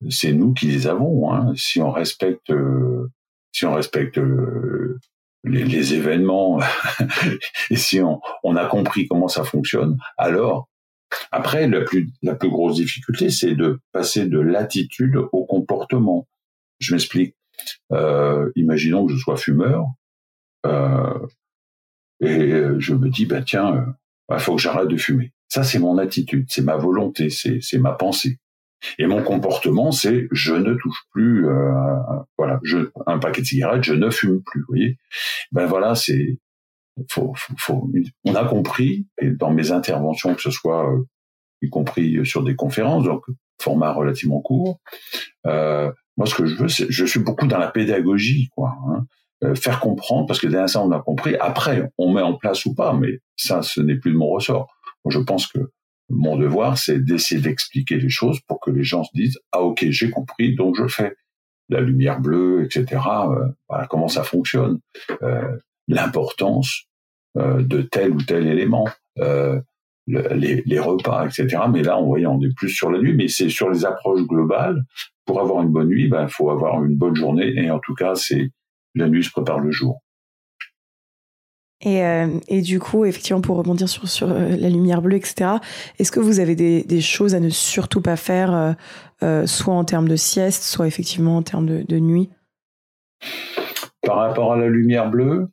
[0.09, 1.33] c'est nous qui les avons.
[1.33, 1.53] Hein.
[1.55, 3.09] Si on respecte euh,
[3.51, 4.99] si on respecte euh,
[5.43, 6.59] les, les, événements
[7.69, 10.69] et si on, on, a compris comment ça fonctionne, alors
[11.31, 16.27] après la plus la plus grosse difficulté, c'est de passer de l'attitude au comportement.
[16.79, 17.35] Je m'explique.
[17.91, 19.85] Euh, imaginons que je sois fumeur
[20.65, 21.27] euh,
[22.21, 23.93] et je me dis bah tiens, il euh,
[24.29, 25.33] bah, faut que j'arrête de fumer.
[25.47, 28.39] Ça c'est mon attitude, c'est ma volonté, c'est ma pensée.
[28.97, 31.95] Et mon comportement, c'est je ne touche plus, euh,
[32.37, 34.61] voilà, je, un paquet de cigarettes, je ne fume plus.
[34.61, 34.97] Vous voyez,
[35.51, 36.39] ben voilà, c'est,
[37.09, 37.91] faut, faut, faut,
[38.25, 41.03] on a compris et dans mes interventions, que ce soit euh,
[41.61, 43.23] y compris sur des conférences, donc
[43.61, 44.79] format relativement court.
[45.45, 48.77] Euh, moi, ce que je veux, c'est, je suis beaucoup dans la pédagogie, quoi.
[48.87, 49.05] Hein.
[49.45, 52.65] Euh, faire comprendre, parce que dès l'instant on a compris, après on met en place
[52.65, 54.67] ou pas, mais ça, ce n'est plus de mon ressort.
[55.07, 55.59] je pense que
[56.09, 59.85] mon devoir, c'est d'essayer d'expliquer les choses pour que les gens se disent ah ok
[59.91, 61.15] j'ai compris donc je fais
[61.69, 63.01] la lumière bleue etc.
[63.29, 64.79] Euh, voilà comment ça fonctionne,
[65.23, 65.55] euh,
[65.89, 66.85] l'importance
[67.37, 68.87] euh, de tel ou tel élément,
[69.19, 69.59] euh,
[70.07, 71.63] les, les, repas etc.
[71.71, 74.21] Mais là on voit on est plus sur la nuit, mais c'est sur les approches
[74.21, 74.83] globales.
[75.25, 77.93] Pour avoir une bonne nuit, il ben, faut avoir une bonne journée et en tout
[77.93, 78.49] cas c'est
[78.95, 80.01] la nuit se prépare le jour.
[81.81, 85.51] Et, euh, et, du coup, effectivement, pour rebondir sur, sur la lumière bleue, etc.,
[85.97, 88.75] est-ce que vous avez des, des, choses à ne surtout pas faire,
[89.23, 92.29] euh, soit en termes de sieste, soit effectivement en termes de, de, nuit?
[94.01, 95.47] Par rapport à la lumière bleue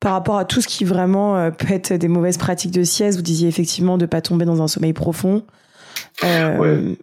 [0.00, 3.22] Par rapport à tout ce qui vraiment peut être des mauvaises pratiques de sieste, vous
[3.22, 5.44] disiez effectivement de ne pas tomber dans un sommeil profond.
[6.22, 6.96] Ouais.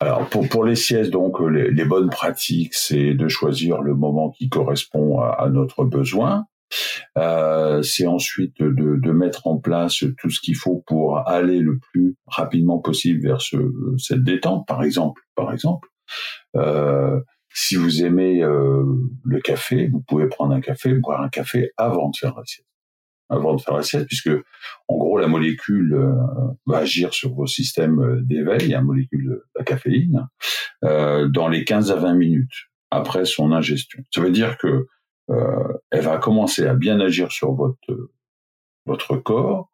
[0.00, 4.48] Alors pour, les siestes, donc les, les bonnes pratiques, c'est de choisir le moment qui
[4.48, 6.46] correspond à, notre besoin.
[7.16, 12.16] Euh, c'est ensuite de, mettre en place tout ce qu'il faut pour aller le plus
[12.26, 13.56] rapidement possible vers ce,
[13.96, 15.22] cette détente, par exemple.
[15.36, 15.88] Par exemple,
[16.56, 17.20] euh,
[17.54, 18.84] si vous aimez euh,
[19.24, 22.68] le café, vous pouvez prendre un café, boire un café avant de faire la sieste.
[23.30, 24.30] Avant de faire la sieste, puisque
[24.88, 26.12] en gros la molécule euh,
[26.66, 30.28] va agir sur vos systèmes d'éveil, la molécule de la caféine,
[30.84, 34.02] euh, dans les 15 à 20 minutes après son ingestion.
[34.12, 34.86] Ça veut dire que
[35.30, 38.10] euh, elle va commencer à bien agir sur votre
[38.86, 39.70] votre corps,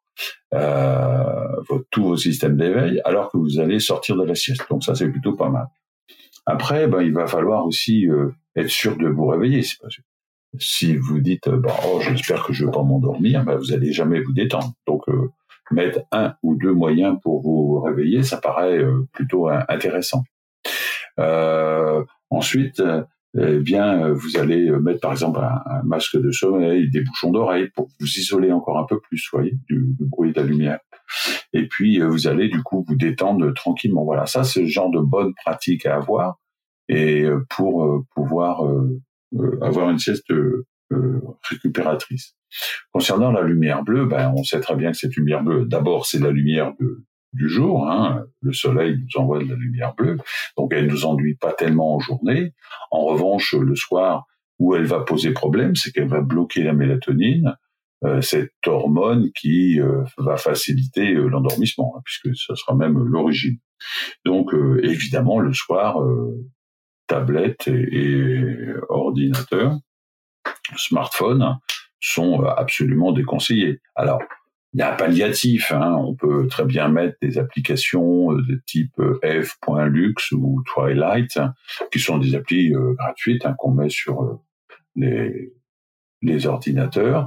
[0.54, 4.62] euh, votre, tous vos systèmes d'éveil, alors que vous allez sortir de la sieste.
[4.70, 5.66] Donc ça, c'est plutôt pas mal.
[6.50, 9.62] Après, ben, il va falloir aussi euh, être sûr de vous réveiller.
[10.58, 13.92] Si vous dites, euh, ben, oh, j'espère que je vais pas m'endormir, ben, vous allez
[13.92, 14.72] jamais vous détendre.
[14.84, 15.30] Donc, euh,
[15.70, 20.24] mettre un ou deux moyens pour vous réveiller, ça paraît plutôt intéressant.
[22.30, 22.82] ensuite,
[23.38, 27.30] eh bien, euh, vous allez euh, mettre par exemple un, masque de sommeil, des bouchons
[27.30, 30.80] d'oreille pour vous isoler encore un peu plus, voyez, du, bruit de la lumière.
[31.52, 34.04] Et puis, euh, vous allez du coup vous détendre tranquillement.
[34.04, 36.40] Voilà, ça c'est le genre de bonne pratique à avoir
[36.88, 38.64] et pour pouvoir
[39.62, 40.32] avoir une sieste
[41.48, 42.34] récupératrice.
[42.92, 46.18] Concernant la lumière bleue, ben, on sait très bien que cette lumière bleue, d'abord, c'est
[46.18, 47.88] la lumière de, du jour.
[47.88, 48.24] Hein.
[48.40, 50.18] Le soleil nous envoie de la lumière bleue,
[50.56, 52.52] donc elle nous enduit pas tellement en journée.
[52.90, 54.26] En revanche, le soir,
[54.58, 57.56] où elle va poser problème, c'est qu'elle va bloquer la mélatonine,
[58.02, 63.58] euh, cette hormone qui euh, va faciliter euh, l'endormissement, hein, puisque ce sera même l'origine.
[64.24, 65.96] Donc évidemment le soir,
[67.06, 69.78] tablette et, ordinateur,
[70.76, 71.58] smartphone
[71.98, 73.80] sont absolument déconseillés.
[73.94, 74.20] Alors
[74.72, 75.72] il y a un palliatif.
[75.72, 75.96] Hein.
[75.98, 81.40] On peut très bien mettre des applications de type f.lux ou Twilight,
[81.90, 84.40] qui sont des applis gratuites hein, qu'on met sur
[86.22, 87.26] les, ordinateurs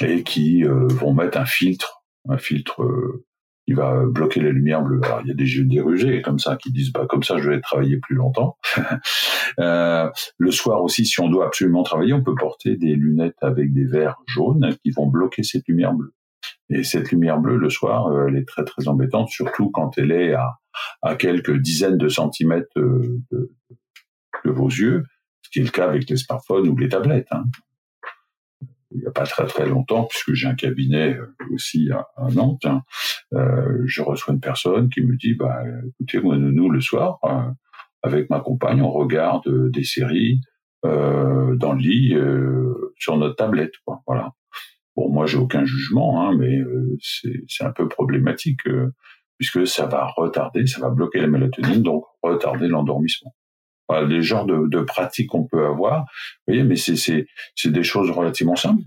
[0.00, 3.24] et qui euh, vont mettre un filtre, un filtre euh,
[3.66, 5.00] qui va bloquer la lumière bleue.
[5.04, 7.48] Alors, il y a des jeux dérugés comme ça qui disent bah comme ça je
[7.48, 8.58] vais travailler plus longtemps.
[9.60, 13.72] euh, le soir aussi, si on doit absolument travailler, on peut porter des lunettes avec
[13.72, 16.12] des verres jaunes qui vont bloquer cette lumière bleue.
[16.70, 20.12] Et cette lumière bleue le soir, euh, elle est très très embêtante, surtout quand elle
[20.12, 25.04] est à, quelques dizaines de centimètres de, de, vos yeux,
[25.42, 27.28] ce qui est le cas avec les smartphones ou les tablettes.
[27.30, 27.44] Hein
[28.94, 32.64] il n'y a pas très très longtemps, puisque j'ai un cabinet euh, aussi à, Nantes,
[32.64, 32.82] hein,
[33.34, 37.50] euh, je reçois une personne qui me dit, bah, écoutez, moi, nous, le soir, euh,
[38.02, 40.40] avec ma compagne, on regarde des séries
[40.84, 42.16] euh, dans le lit
[42.98, 43.74] sur notre tablette.
[44.06, 44.32] Voilà.
[44.96, 46.58] Bon, moi, j'ai aucun jugement, hein, mais
[47.00, 48.60] c'est un peu problématique
[49.38, 53.34] puisque ça va retarder, ça va bloquer la mélatonine, donc retarder l'endormissement
[54.00, 56.00] les genres de, de pratiques qu'on peut avoir.
[56.00, 57.26] Vous voyez, mais c'est
[57.66, 58.82] des choses relativement simples.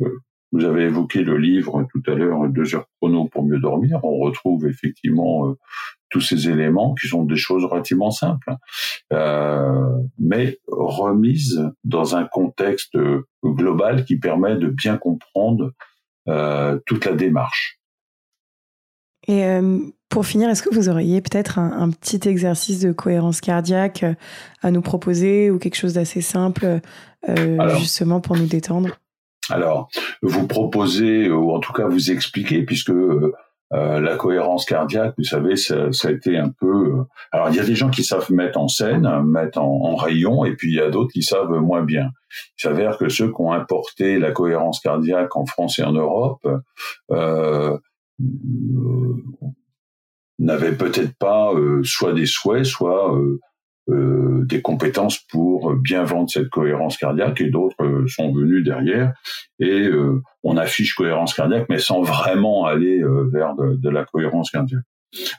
[0.51, 3.99] Vous avez évoqué le livre tout à l'heure, deux heures chrono pour mieux dormir.
[4.03, 5.53] On retrouve effectivement euh,
[6.09, 8.55] tous ces éléments qui sont des choses relativement simples,
[9.11, 12.97] euh, mais remises dans un contexte
[13.43, 15.94] global qui permet de bien comprendre euh,
[16.25, 17.79] toute la démarche.
[19.27, 24.03] Et euh, pour finir, est-ce que vous auriez peut-être un, petit exercice de cohérence cardiaque
[24.03, 24.13] euh,
[24.61, 26.79] à nous proposer ou quelque chose d'assez simple
[27.27, 28.89] euh, justement pour nous détendre?
[29.49, 29.89] Alors,
[30.21, 32.93] vous proposez ou en tout cas vous expliquer puisque
[33.75, 37.03] la cohérence cardiaque, vous savez, ça, a été un peu.
[37.31, 40.55] alors, il y a des gens qui savent mettre en scène, mettre en, rayon, et
[40.55, 42.11] puis il y a d'autres qui savent moins bien.
[42.57, 46.47] Il s'avère que ceux qui ont importé la cohérence cardiaque en France et en Europe,
[47.11, 47.77] euh,
[48.21, 49.15] euh,
[50.39, 53.13] n'avaient peut-être pas euh, soit des souhaits, soit
[53.89, 59.13] euh, des compétences pour bien vendre cette cohérence cardiaque et d'autres sont venus derrière
[59.59, 59.89] et
[60.43, 64.83] on affiche cohérence cardiaque mais sans vraiment aller vers de, la cohérence cardiaque.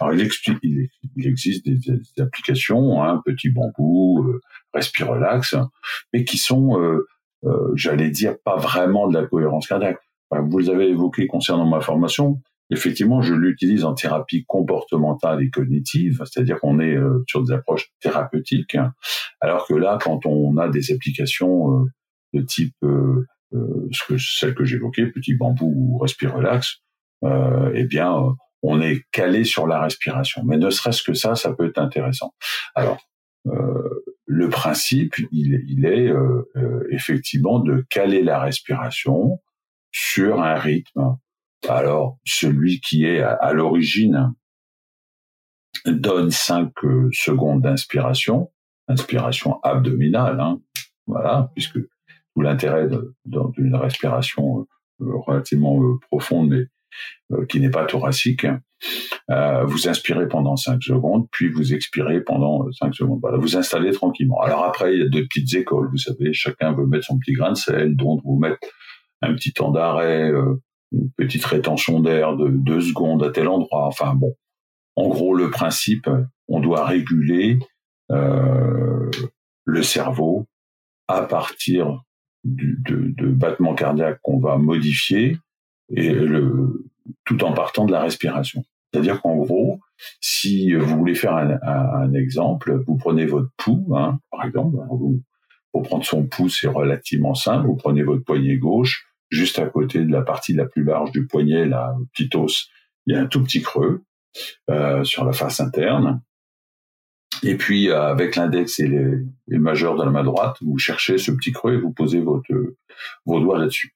[0.01, 0.89] Alors il, explique, il,
[1.27, 1.79] existe des,
[2.21, 4.41] applications, hein, petit bambou, euh,
[4.73, 5.57] respirelax,
[6.13, 6.79] mais qui sont,
[7.75, 9.99] j'allais dire, pas vraiment de la cohérence cardiaque.
[10.31, 16.59] vous avez évoqué concernant ma formation, Effectivement, je l'utilise en thérapie comportementale et cognitive, c'est-à-dire
[16.59, 18.77] qu'on est euh, sur des approches thérapeutiques,
[19.41, 21.85] alors que là, quand on a des applications euh,
[22.33, 23.25] de type euh,
[23.93, 26.83] ce que, celle que j'évoquais, petit bambou ou respire-relax,
[27.75, 28.15] eh bien,
[28.63, 30.43] on est calé sur la respiration.
[30.45, 32.35] Mais ne serait-ce que ça, ça peut être intéressant.
[32.75, 32.99] Alors,
[34.27, 36.13] le principe, il est
[36.91, 39.41] effectivement de caler la respiration
[39.91, 41.17] sur un rythme
[41.69, 44.35] alors, celui qui est à, l'origine
[45.85, 48.51] donne 5 euh, secondes d'inspiration,
[48.89, 50.61] inspiration abdominale, hein,
[51.07, 52.89] voilà, puisque tout l'intérêt
[53.25, 54.67] d'une respiration
[55.01, 56.67] euh, relativement euh, profonde, mais
[57.49, 58.47] qui n'est pas thoracique,
[59.29, 63.19] vous inspirez pendant 5 secondes, puis vous expirez pendant 5 secondes.
[63.21, 64.41] Voilà, vous installez tranquillement.
[64.41, 67.33] Alors après, il y a deux petites écoles, vous savez, chacun veut mettre son petit
[67.33, 68.61] grain de sel, donc vous mettre
[69.21, 70.33] un petit temps d'arrêt,
[70.93, 73.87] une petite rétention d'air de deux secondes à tel endroit.
[73.87, 74.35] Enfin bon,
[74.97, 76.09] en gros le principe,
[76.49, 77.59] on doit réguler
[78.11, 79.11] euh,
[79.65, 80.47] le cerveau
[81.09, 82.03] à partir
[82.45, 85.39] du, de, battements cardiaques qu'on va modifier
[85.95, 86.15] et
[87.25, 88.65] tout en partant de la respiration.
[88.93, 89.81] C'est-à-dire qu'en gros,
[90.21, 95.21] si vous voulez faire un, un, exemple, vous prenez votre pouls, hein, par exemple, vous,
[95.73, 97.67] pour prendre son pouls, c'est relativement simple.
[97.67, 101.27] Vous prenez votre poignet gauche, juste à côté de la partie la plus large du
[101.27, 102.69] poignet, la petite os,
[103.07, 104.03] il y a un tout petit creux
[104.71, 106.23] euh, sur la face interne.
[107.43, 111.19] Et puis euh, avec l'index et les, les, majeurs de la main droite, vous cherchez
[111.19, 112.53] ce petit creux et vous posez votre,
[113.25, 113.95] vos doigts là-dessus.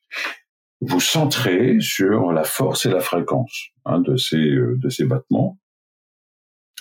[0.80, 5.58] Vous centrez sur la force et la fréquence hein, de ces euh, de ces battements.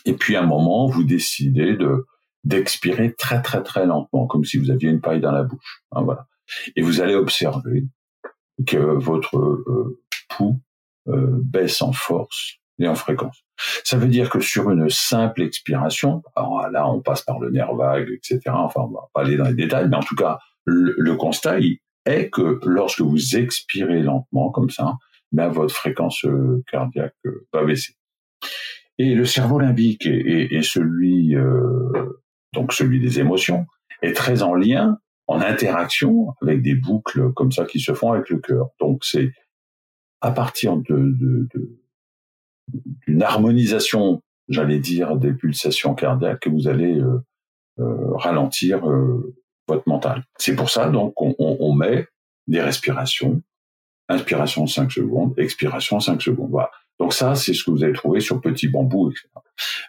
[0.06, 2.06] Et puis à un moment, vous décidez de
[2.44, 5.84] d'expirer très très très lentement, comme si vous aviez une paille dans la bouche.
[5.92, 6.28] Hein, voilà.
[6.76, 7.86] Et vous allez observer
[8.68, 10.60] que votre euh, pouls
[11.08, 13.44] euh, baisse en force et en fréquence.
[13.84, 17.74] Ça veut dire que sur une simple expiration, alors là on passe par le nerf
[17.76, 18.42] vague, etc.
[18.48, 21.60] Enfin, on va pas aller dans les détails, mais en tout cas, le, constat
[22.06, 24.94] est que lorsque vous expirez lentement comme ça,
[25.32, 27.16] ben, votre fréquence euh, cardiaque
[27.52, 27.94] va baisser.
[28.98, 31.34] Et le cerveau limbique et, celui
[32.54, 33.66] donc celui des émotions
[34.02, 34.98] est très en lien,
[35.30, 38.70] en interaction avec des boucles comme ça qui se font avec le cœur.
[38.80, 39.32] Donc c'est
[40.22, 41.16] à partir de,
[43.08, 47.00] d'une harmonisation, j'allais dire, des pulsations cardiaques que vous allez
[47.78, 48.82] ralentir
[49.68, 50.24] votre mental.
[50.38, 52.08] C'est pour ça donc on, met
[52.48, 53.42] des respirations,
[54.10, 56.50] inspiration 5 secondes, expiration 5 secondes.
[56.50, 56.72] Voilà.
[57.00, 59.28] Donc ça, c'est ce que vous allez trouver sur Petit Bambou, etc.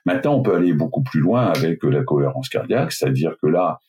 [0.05, 3.81] Maintenant, on peut aller beaucoup plus loin avec la cohérence cardiaque, c'est-à-dire que là,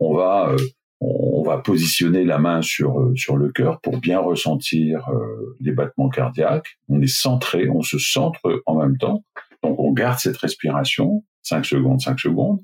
[0.00, 0.56] on va euh,
[1.00, 5.72] on va positionner la main sur euh, sur le cœur pour bien ressentir euh, les
[5.72, 6.78] battements cardiaques.
[6.88, 9.24] On est centré, on se centre en même temps.
[9.62, 12.60] Donc on garde cette respiration, 5 secondes, 5 secondes.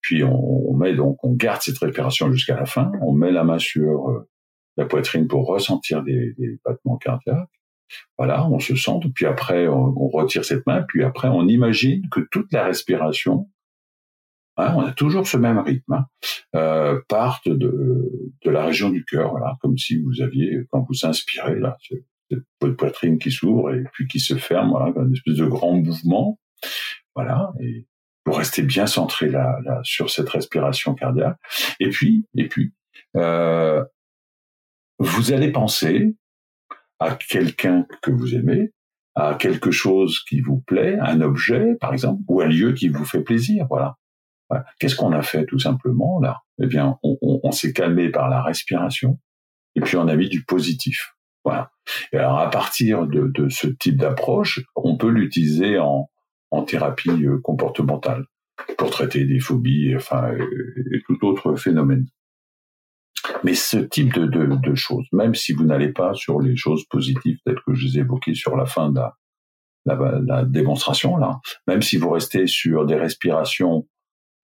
[0.00, 2.92] Puis on, met donc, on garde cette respiration jusqu'à la fin.
[3.00, 4.28] On met la main sur euh,
[4.76, 7.48] la poitrine pour ressentir des, battements cardiaques.
[8.18, 9.00] Voilà, on se sent.
[9.14, 10.82] Puis après, on, retire cette main.
[10.88, 13.48] Puis après, on imagine que toute la respiration,
[14.56, 16.06] on a toujours ce même rythme, hein,
[16.54, 19.30] euh, parte de, de la région du cœur.
[19.30, 21.76] Voilà, comme si vous aviez, quand vous inspirez là,
[22.60, 26.38] votre poitrine qui s'ouvre et puis qui se ferme, voilà, une espèce de grand mouvement.
[27.14, 27.86] Voilà, et
[28.24, 31.38] pour rester bien centré là, là, sur cette respiration cardiaque.
[31.78, 32.72] Et puis, et puis,
[33.16, 33.84] euh,
[34.98, 36.16] vous allez penser
[36.98, 38.72] à quelqu'un que vous aimez,
[39.14, 43.04] à quelque chose qui vous plaît, un objet, par exemple, ou un lieu qui vous
[43.04, 43.66] fait plaisir.
[43.68, 43.96] Voilà.
[44.78, 46.42] Qu'est-ce qu'on a fait tout simplement là?
[46.62, 49.18] Eh bien, on, s'est calmé par la respiration,
[49.74, 51.14] et puis on a mis du positif.
[51.44, 51.72] Voilà.
[52.12, 56.08] Et alors, à partir de, ce type d'approche, on peut l'utiliser en,
[56.68, 58.26] thérapie euh, comportementale
[58.78, 60.32] pour traiter des phobies, enfin,
[60.92, 62.06] et tout autre phénomène.
[63.42, 67.38] Mais ce type de, de, choses, même si vous n'allez pas sur les choses positives
[67.44, 69.00] telles que je les ai évoquées sur la fin de
[69.86, 73.88] la, la, démonstration, là, même si vous restez sur des respirations,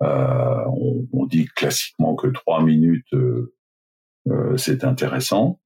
[0.02, 0.64] euh,
[1.12, 3.54] on, dit classiquement que trois minutes, euh,
[4.28, 5.60] euh, c'est intéressant.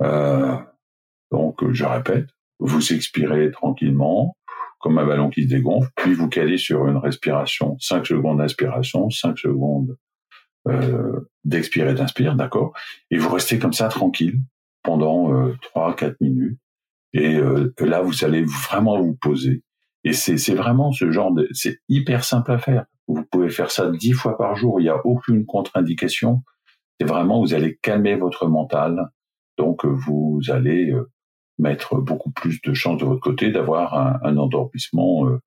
[0.00, 2.28] donc, je répète,
[2.60, 4.36] vous expirez tranquillement,
[4.78, 9.10] comme un ballon qui se dégonfle, puis vous calez sur une respiration, 5 secondes d'inspiration,
[9.10, 9.96] 5 secondes
[10.66, 12.72] euh, d'expirer, d'inspire, d'accord?
[13.10, 14.40] Et vous restez comme ça tranquille
[14.82, 16.58] pendant euh, 3-4 minutes.
[17.12, 19.62] Et euh, là, vous allez vraiment vous poser.
[20.04, 21.48] Et c'est vraiment ce genre de...
[21.52, 22.86] C'est hyper simple à faire.
[23.06, 26.42] Vous pouvez faire ça 10 fois par jour, il n'y a aucune contre-indication.
[26.98, 29.10] C'est vraiment, vous allez calmer votre mental.
[29.58, 31.10] Donc, vous allez euh,
[31.58, 35.38] mettre beaucoup plus de chances de votre côté d'avoir un, endormissement euh,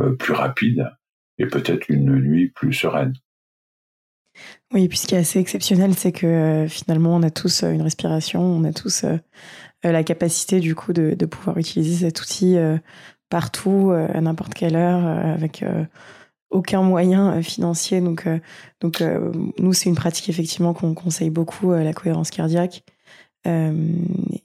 [0.00, 0.90] euh, plus rapide
[1.38, 3.14] et peut-être une nuit plus sereine.
[4.72, 7.62] Oui, et puis ce qui est assez exceptionnel, c'est que euh, finalement, on a tous
[7.62, 9.04] une respiration, on a tous
[9.82, 12.56] la capacité du coup de, de pouvoir utiliser cet outil
[13.28, 15.64] partout, à n'importe quelle heure, avec
[16.50, 18.00] aucun moyen financier.
[18.00, 18.26] Donc,
[18.80, 19.02] donc
[19.58, 22.84] nous, c'est une pratique effectivement qu'on conseille beaucoup, la cohérence cardiaque.
[23.46, 23.72] Euh,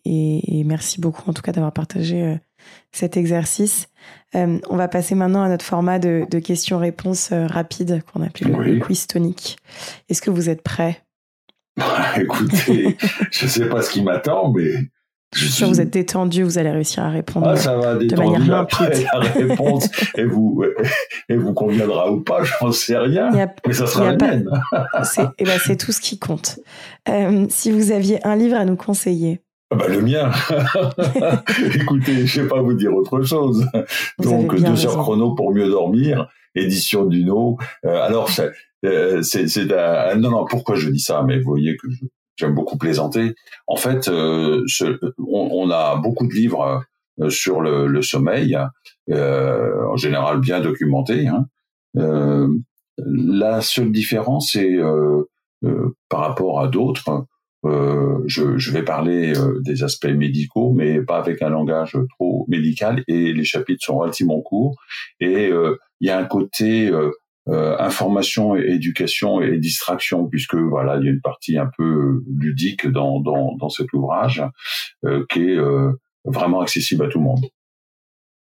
[0.05, 2.35] et, merci beaucoup en tout cas d'avoir partagé euh,
[2.91, 3.89] cet exercice.
[4.35, 9.07] Euh, on va passer maintenant à notre format de, questions-réponses rapides qu'on appelle le quiz
[9.07, 9.57] tonique.
[10.07, 11.03] Est-ce que vous êtes prêt
[12.17, 12.97] Écoutez,
[13.31, 14.71] je ne sais pas ce qui m'attend, mais
[15.33, 17.95] je suis sûr que vous êtes détendu, vous allez réussir à répondre ah, ça va,
[17.95, 19.05] de manière limpide.
[19.13, 20.63] La réponse et vous,
[21.29, 23.29] et vous conviendra ou pas, je n'en sais rien.
[23.65, 24.49] mais ça sera la mienne.
[25.03, 26.59] C'est eh ben, tout ce qui compte.
[27.07, 29.41] Euh, si vous aviez un livre à nous conseiller.
[29.71, 30.29] Ah bah, le mien.
[31.75, 33.65] Écoutez, je ne vais pas vous dire autre chose.
[34.19, 37.57] Donc, deux heures chrono pour mieux dormir, édition Duno.
[37.85, 38.29] Euh, alors,
[38.83, 39.65] euh, c'est, c'est,
[40.17, 41.23] non, non, pourquoi je dis ça?
[41.25, 42.03] Mais vous voyez que je,
[42.35, 43.35] j'aime beaucoup plaisanter.
[43.67, 44.63] En fait, euh,
[45.19, 46.83] on, a beaucoup de livres
[47.19, 48.57] euh, sur le, sommeil,
[49.09, 51.27] euh, en général bien documentés.
[51.27, 51.47] Hein.
[52.97, 54.77] la seule différence, c'est
[56.09, 57.25] par rapport à d'autres.
[57.63, 63.03] Je, je, vais parler des aspects médicaux, mais pas avec un langage trop médical.
[63.07, 64.75] Et les chapitres sont relativement courts.
[65.19, 65.49] Et
[65.99, 66.91] il y a un côté
[67.49, 72.87] euh, information, éducation et distraction, puisque voilà, il y a une partie un peu ludique
[72.87, 74.43] dans, dans, dans cet ouvrage
[75.05, 75.91] euh, qui est euh,
[76.23, 77.45] vraiment accessible à tout le monde.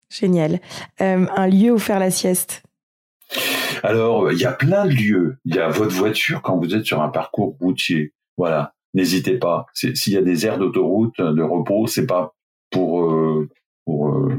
[0.09, 0.61] Génial.
[0.99, 2.63] un lieu où faire la sieste?
[3.83, 5.37] Alors, il y a plein de lieux.
[5.43, 8.13] Il y a votre voiture quand vous êtes sur un parcours routier.
[8.37, 9.65] Voilà, n'hésitez pas.
[9.73, 12.35] S'il y a des aires d'autoroute de repos, c'est pas
[12.71, 13.45] pour
[13.83, 14.29] pour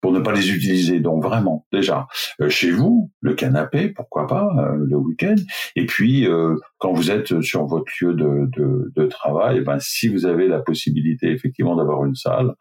[0.00, 1.00] pour ne pas les utiliser.
[1.00, 2.08] Donc vraiment, déjà,
[2.40, 5.36] euh, chez vous, le canapé, pourquoi pas, euh, le week-end.
[5.76, 9.78] Et puis, euh, quand vous êtes sur votre lieu de, de, de travail, eh ben,
[9.80, 12.54] si vous avez la possibilité effectivement d'avoir une salle,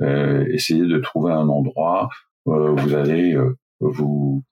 [0.00, 2.08] essayez de trouver un endroit
[2.44, 3.36] vous allez
[3.80, 4.44] vous,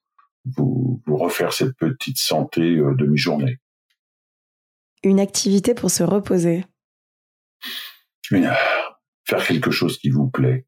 [0.43, 3.59] vous, vous refaire cette petite santé de mi-journée.
[5.03, 6.65] Une activité pour se reposer.
[9.25, 10.65] faire quelque chose qui vous plaît.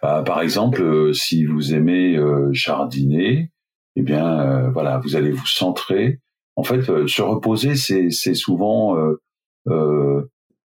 [0.00, 2.18] Par exemple, si vous aimez
[2.52, 3.50] jardiner,
[3.96, 6.20] eh bien, voilà, vous allez vous centrer.
[6.56, 8.96] En fait, se reposer, c'est souvent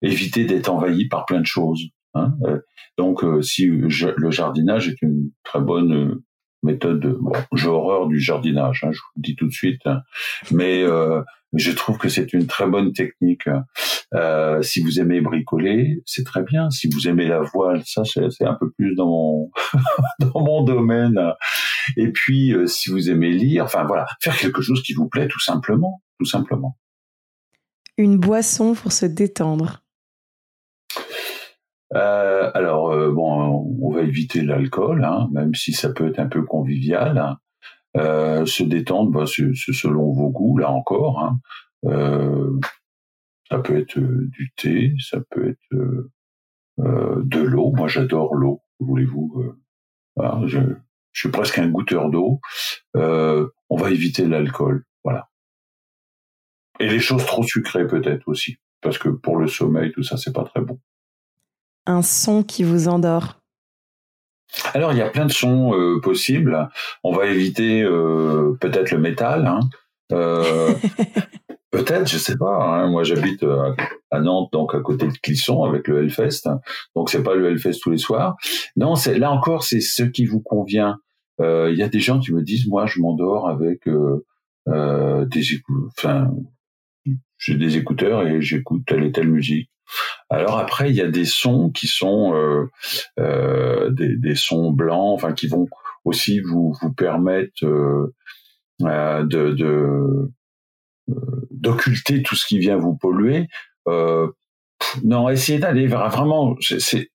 [0.02, 1.84] éviter d'être envahi par plein de choses.
[2.14, 2.34] Hein.
[2.98, 6.22] Donc, si le jardinage est une très bonne
[6.64, 10.02] méthode, bon, j'ai horreur du jardinage, hein, je vous le dis tout de suite, hein.
[10.52, 11.22] mais euh,
[11.54, 13.50] je trouve que c'est une très bonne technique.
[14.14, 16.70] Euh, si vous aimez bricoler, c'est très bien.
[16.70, 19.52] Si vous aimez la voile, ça c'est un peu plus dans mon
[20.20, 21.20] dans mon domaine.
[21.98, 25.28] Et puis euh, si vous aimez lire, enfin voilà, faire quelque chose qui vous plaît
[25.28, 26.78] tout simplement, tout simplement.
[27.98, 29.84] Une boisson pour se détendre.
[31.96, 36.28] Euh, alors euh, bon, on va éviter l'alcool, hein, même si ça peut être un
[36.28, 37.38] peu convivial.
[37.98, 41.20] Euh, se détendre, bah, c'est selon vos goûts, là encore.
[41.24, 41.40] Hein.
[43.50, 46.10] ça peut être du thé, ça peut être
[46.78, 47.72] de l'eau.
[47.72, 48.62] Moi, j'adore l'eau.
[48.80, 49.56] Voulez-vous
[50.46, 50.60] je,
[51.12, 52.40] je, suis presque un goûteur d'eau.
[52.94, 55.30] on va éviter l'alcool, voilà.
[56.80, 60.34] Et les choses trop sucrées peut-être aussi, parce que pour le sommeil, tout ça, c'est
[60.34, 60.80] pas très bon
[61.86, 63.40] un son qui vous endort
[64.74, 66.70] alors il y a plein de sons euh, possibles.
[67.04, 69.46] On va éviter euh, peut-être le métal.
[69.46, 69.60] Hein.
[70.12, 70.74] Euh,
[71.72, 72.56] peut-être, je sais pas.
[72.64, 72.90] Hein.
[72.90, 73.46] Moi j'habite
[74.12, 76.50] à, Nantes, donc à côté de Clisson, avec le Hellfest.
[76.96, 78.36] Donc c'est pas le Hellfest tous les soirs.
[78.76, 80.98] Non, c'est là encore c'est ce qui vous convient.
[81.42, 83.88] Il y a des gens qui me disent moi je m'endors avec
[84.68, 85.62] des
[85.98, 86.32] enfin
[87.38, 89.70] j'ai des écouteurs et j'écoute telle et telle musique.
[90.30, 92.70] Alors après, il y a des sons qui sont euh,
[93.20, 95.68] euh, des, sons blancs, enfin qui vont
[96.06, 98.14] aussi vous vous permettre euh,
[99.24, 100.30] de
[101.52, 103.48] d'occulter tout ce qui vient vous polluer.
[105.04, 107.10] non, essayez d'aller vraiment, c'est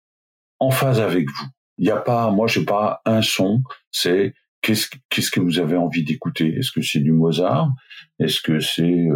[0.59, 1.47] en phase avec vous.
[1.79, 3.62] Il n'y a pas, moi, j'ai pas un son.
[3.91, 6.57] C'est qu'est-ce qu'est-ce que vous avez envie d'écouter?
[6.59, 7.70] Est-ce que c'est du Mozart?
[8.18, 9.07] Est-ce que c'est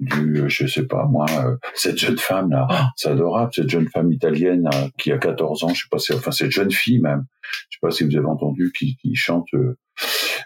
[0.00, 3.88] du, je sais pas moi, euh, cette jeune femme là, ah, c'est adorable, cette jeune
[3.88, 7.00] femme italienne euh, qui a 14 ans, je sais pas, si, enfin cette jeune fille
[7.00, 7.26] même,
[7.68, 9.76] je sais pas si vous avez entendu, qui, qui chante euh,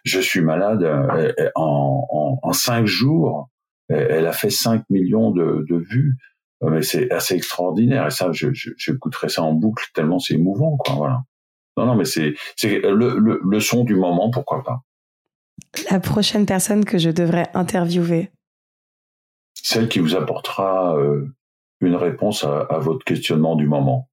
[0.04, 0.84] Je suis malade
[1.54, 3.48] en, en, en, cinq jours,
[3.88, 6.16] elle a fait 5 millions de, de vues,
[6.62, 10.76] mais c'est assez extraordinaire et ça, je, je, j'écouterai ça en boucle tellement c'est émouvant
[10.76, 11.22] quoi, voilà.
[11.76, 14.80] Non non mais c'est c'est le, le, le son du moment, pourquoi pas.
[15.90, 18.30] La prochaine personne que je devrais interviewer,
[19.64, 21.26] celle qui vous apportera euh,
[21.80, 24.10] une réponse à, votre questionnement du moment.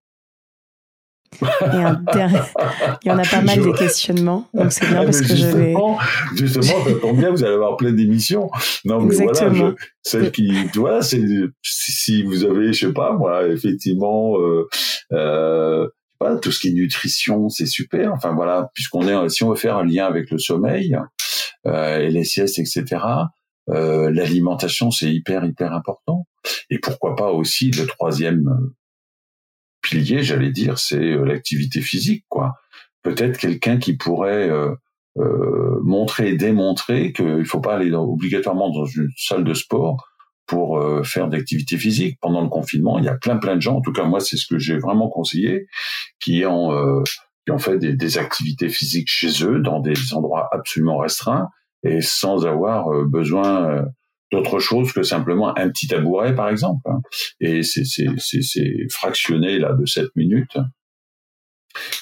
[1.41, 1.47] Il
[3.06, 5.76] y en a pas mal des questionnements, donc c'est bien parce que je vais.
[6.36, 8.49] Justement, ça tombe bien, vous allez avoir plein d'émissions.
[8.86, 11.22] Non, mais voilà, celle qui, voilà, c'est
[11.62, 14.68] si vous avez, je sais pas, moi, effectivement, euh,
[15.14, 15.88] euh,
[16.41, 18.14] tout ce qui est nutrition, c'est super.
[18.14, 20.97] Enfin voilà, puisqu'on est, si on veut faire un lien avec le sommeil
[21.66, 22.99] euh, et les siestes, etc.
[23.70, 26.28] Euh, l'alimentation, c'est hyper, hyper important.
[26.70, 28.76] Et pourquoi pas aussi le troisième euh,
[29.82, 32.55] pilier, j'allais dire, c'est euh, l'activité physique, quoi.
[33.03, 34.76] Peut-être quelqu'un qui pourrait euh,
[35.84, 40.07] montrer et démontrer qu'il ne faut pas aller obligatoirement dans une salle de sport
[40.45, 42.20] pour faire d'activité physique.
[42.22, 44.38] Pendant le confinement, il y a plein plein de gens, en tout cas moi c'est
[44.38, 45.66] ce que j'ai vraiment conseillé,
[46.20, 47.03] qui ont
[47.45, 51.49] qui ont fait des, des, activités physiques chez eux dans des endroits absolument restreints
[51.84, 53.86] et sans avoir euh, besoin euh,
[54.32, 56.82] d'autre chose que simplement un petit tabouret, par exemple.
[56.90, 57.02] Hein.
[57.40, 60.58] Et c'est fractionné là de 7 minutes.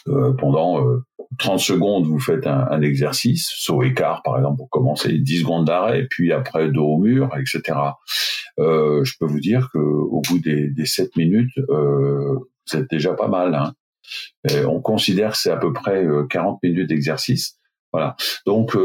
[0.08, 1.04] Euh, pendant euh,
[1.38, 5.66] 30 secondes, vous faites un, un, exercice, saut écart par exemple pour commencer, 10 secondes
[5.66, 7.78] d'arrêt, puis après dos au mur, etc.
[8.60, 12.90] Euh, je peux vous dire que au bout des, des 7 minutes, euh, vous êtes
[12.90, 13.54] déjà pas mal.
[13.54, 13.74] Hein.
[14.68, 17.58] on considère que c'est à peu près 40 minutes d'exercice.
[17.94, 18.16] Voilà.
[18.46, 18.76] Donc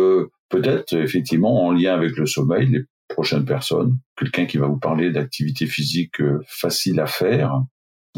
[0.49, 5.11] peut-être effectivement en lien avec le sommeil, les prochaines personnes, quelqu'un qui va vous parler
[5.11, 7.63] d'activités physiques euh, faciles à faire,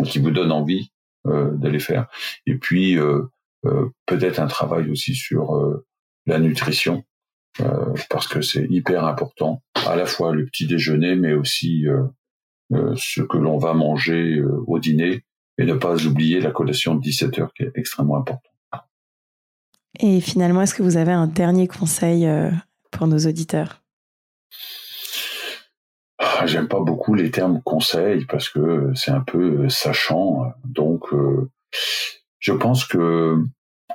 [0.05, 0.91] qui vous donne envie
[1.27, 2.09] euh, d'aller faire.
[2.47, 3.23] Et puis euh,
[4.07, 5.83] peut-être un travail aussi sur
[6.27, 7.03] la nutrition,
[8.11, 11.85] parce que c'est hyper important, à la fois le petit déjeuner, mais aussi
[12.71, 15.25] ce que l'on va manger au dîner,
[15.59, 18.56] et ne pas oublier la collation de 17 heures qui est extrêmement importante.
[20.01, 22.51] Et finalement, est-ce que vous avez un dernier conseil euh,
[22.91, 23.83] pour nos auditeurs?
[26.19, 30.53] Ah, J'aime pas beaucoup les termes conseil parce que c'est un peu euh, sachant.
[30.65, 31.51] Donc, euh,
[32.39, 33.39] je pense que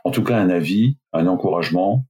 [0.04, 2.06] en tout cas un avis, un encouragement.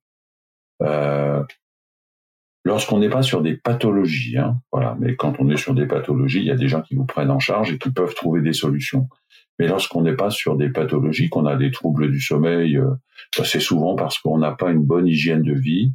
[2.63, 6.39] Lorsqu'on n'est pas sur des pathologies, hein, voilà, mais quand on est sur des pathologies,
[6.39, 8.53] il y a des gens qui vous prennent en charge et qui peuvent trouver des
[8.53, 9.09] solutions.
[9.61, 12.89] Mais lorsqu'on n'est pas sur des pathologies, qu'on a des troubles du sommeil, euh,
[13.37, 15.93] bah, c'est souvent parce qu'on n'a pas une bonne hygiène de vie,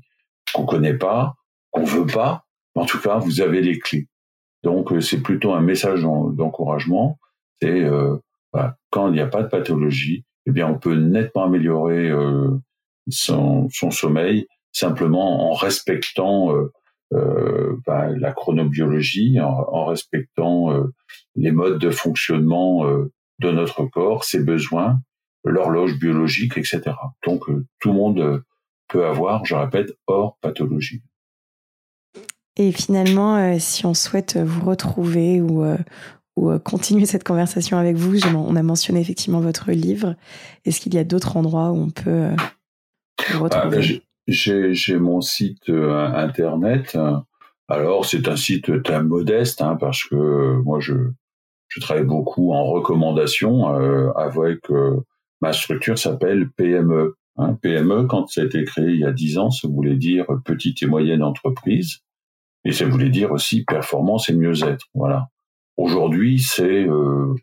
[0.55, 1.35] qu'on connaît pas,
[1.73, 2.45] qu'on veut pas.
[2.77, 4.07] En tout cas, vous avez les clés.
[4.63, 7.19] Donc, euh, c'est plutôt un message d'encouragement.
[7.61, 8.17] C'est euh,
[8.53, 12.13] bah, quand il n'y a pas de pathologie, eh bien, on peut nettement améliorer
[13.09, 16.53] son, sommeil simplement en respectant
[17.11, 20.85] bah, la chronobiologie, en respectant
[21.35, 22.85] les modes de fonctionnement
[23.39, 25.01] de notre corps, ses besoins,
[25.45, 26.93] l'horloge biologique, etc.
[27.25, 27.45] Donc,
[27.79, 28.45] tout le monde
[28.89, 31.03] peut avoir, je répète, hors pathologie.
[32.57, 35.77] Et finalement, euh, si on souhaite vous retrouver ou, euh,
[36.37, 40.15] ou euh, continuer cette conversation avec vous, on a mentionné effectivement votre livre.
[40.65, 42.31] Est-ce qu'il y a d'autres endroits où on peut
[43.33, 44.03] vous ah, retrouver?
[44.27, 46.97] J'ai mon site internet.
[47.69, 50.95] Alors, c'est un site très modeste hein, parce que moi, je,
[51.69, 53.67] je travaille beaucoup en recommandation
[54.17, 54.61] avec
[55.41, 57.17] ma structure s'appelle PME.
[57.37, 57.55] Hein.
[57.61, 60.83] PME, quand ça a été créé il y a dix ans, ça voulait dire petite
[60.83, 62.01] et moyenne entreprise.
[62.65, 64.87] Et ça voulait dire aussi performance et mieux-être.
[64.95, 65.29] Voilà.
[65.77, 67.35] Aujourd'hui, c'est euh,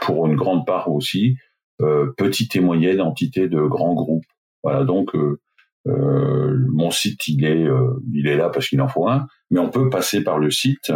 [0.00, 1.36] pour une grande part aussi
[1.80, 4.24] euh, petite et moyenne entité de grands groupes.
[4.62, 4.84] Voilà.
[4.84, 5.40] Donc euh,
[5.86, 9.60] euh mon site, il est, euh, il est là parce qu'il en faut un, mais
[9.60, 10.92] on peut passer par le site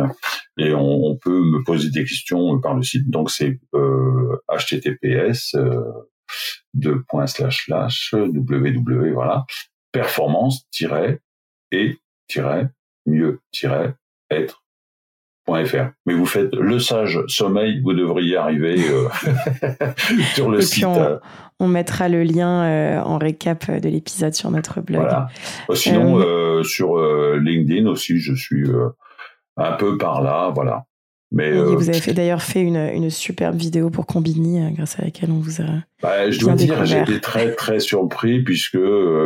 [0.59, 3.09] et on, on peut me poser des questions par le site.
[3.11, 3.59] Donc c'est
[4.49, 5.57] https
[6.75, 9.45] deux points slash slash www voilà
[9.93, 10.67] performance
[11.73, 11.99] et
[15.49, 19.09] Mais vous faites le sage sommeil, vous devriez arriver euh,
[20.35, 20.85] sur le site.
[20.85, 21.19] Euh.
[21.61, 25.03] On, mettra le lien euh, en récap de l'épisode sur notre blog.
[25.03, 25.29] Voilà.
[25.73, 26.99] Sinon, sur
[27.37, 28.65] LinkedIn aussi, je suis
[29.57, 30.85] un peu par là, voilà.
[31.33, 35.41] Mais vous avez d'ailleurs fait une, une, superbe vidéo pour Combini, grâce à laquelle on
[35.41, 35.67] vous a.
[36.01, 38.79] Bah, je dois dire, j'ai été très très surpris puisque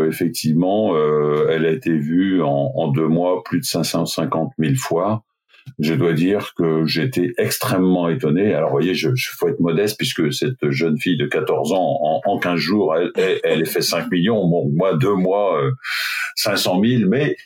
[0.09, 0.95] effectivement,
[1.49, 5.25] elle a été vue en, en, deux mois plus de 550 000 fois.
[5.79, 8.55] Je dois dire que j'étais extrêmement étonné.
[8.55, 11.99] Alors, vous voyez, je, je faut être modeste puisque cette jeune fille de 14 ans,
[12.01, 14.47] en, en 15 jours, elle, elle, elle, fait 5 millions.
[14.49, 15.61] Bon, moi, deux mois,
[16.37, 17.09] 500 000.
[17.09, 17.37] Mais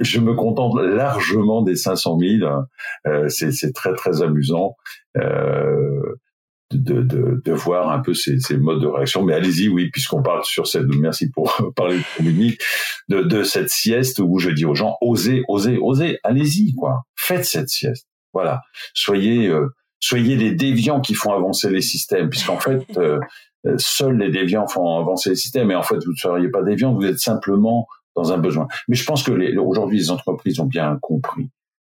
[0.00, 2.50] je me contente largement des 500 000.
[3.06, 4.76] Euh, c'est très très amusant
[5.16, 6.16] euh,
[6.70, 9.24] de, de, de, voir un peu ces, ces modes de réaction.
[9.24, 10.86] Mais allez-y, oui, puisqu'on parle sur cette.
[11.00, 11.98] Merci pour parler
[13.08, 17.44] de de, cette sieste où je dis aux gens osez, osez, osez, allez-y quoi, faites
[17.44, 18.06] cette sieste.
[18.34, 18.60] Voilà,
[18.92, 19.68] soyez euh,
[20.00, 23.18] soyez les déviants qui font avancer les systèmes, puisqu'en fait euh,
[23.78, 25.70] seuls les déviants font avancer les systèmes.
[25.70, 28.66] Et en fait, vous ne seriez pas déviants, vous êtes simplement dans un besoin.
[28.88, 31.50] Mais je pense que aujourd'hui, les entreprises ont bien compris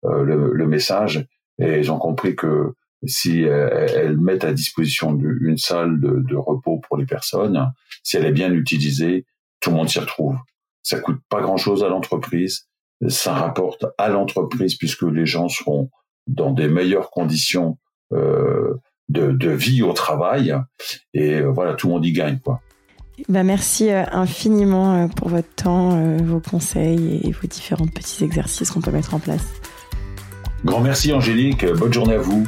[0.05, 1.25] euh, le, le, message
[1.59, 2.73] et elles ont compris que
[3.05, 7.71] si euh, elles mettent à disposition une salle de, de, repos pour les personnes,
[8.03, 9.25] si elle est bien utilisée,
[9.59, 10.35] tout le monde s'y retrouve.
[10.83, 12.67] Ça coûte pas grand-chose à l'entreprise,
[13.07, 15.89] ça rapporte à l'entreprise puisque les gens seront
[16.27, 17.77] dans des meilleures conditions
[18.13, 18.73] euh,
[19.09, 20.55] de, de, vie au travail
[21.13, 22.61] et euh, voilà, tout le monde y gagne quoi.
[23.29, 28.91] Bah merci infiniment pour votre temps, vos conseils et vos différents petits exercices qu'on peut
[28.91, 29.45] mettre en place.
[30.65, 32.47] Grand merci Angélique, bonne journée à vous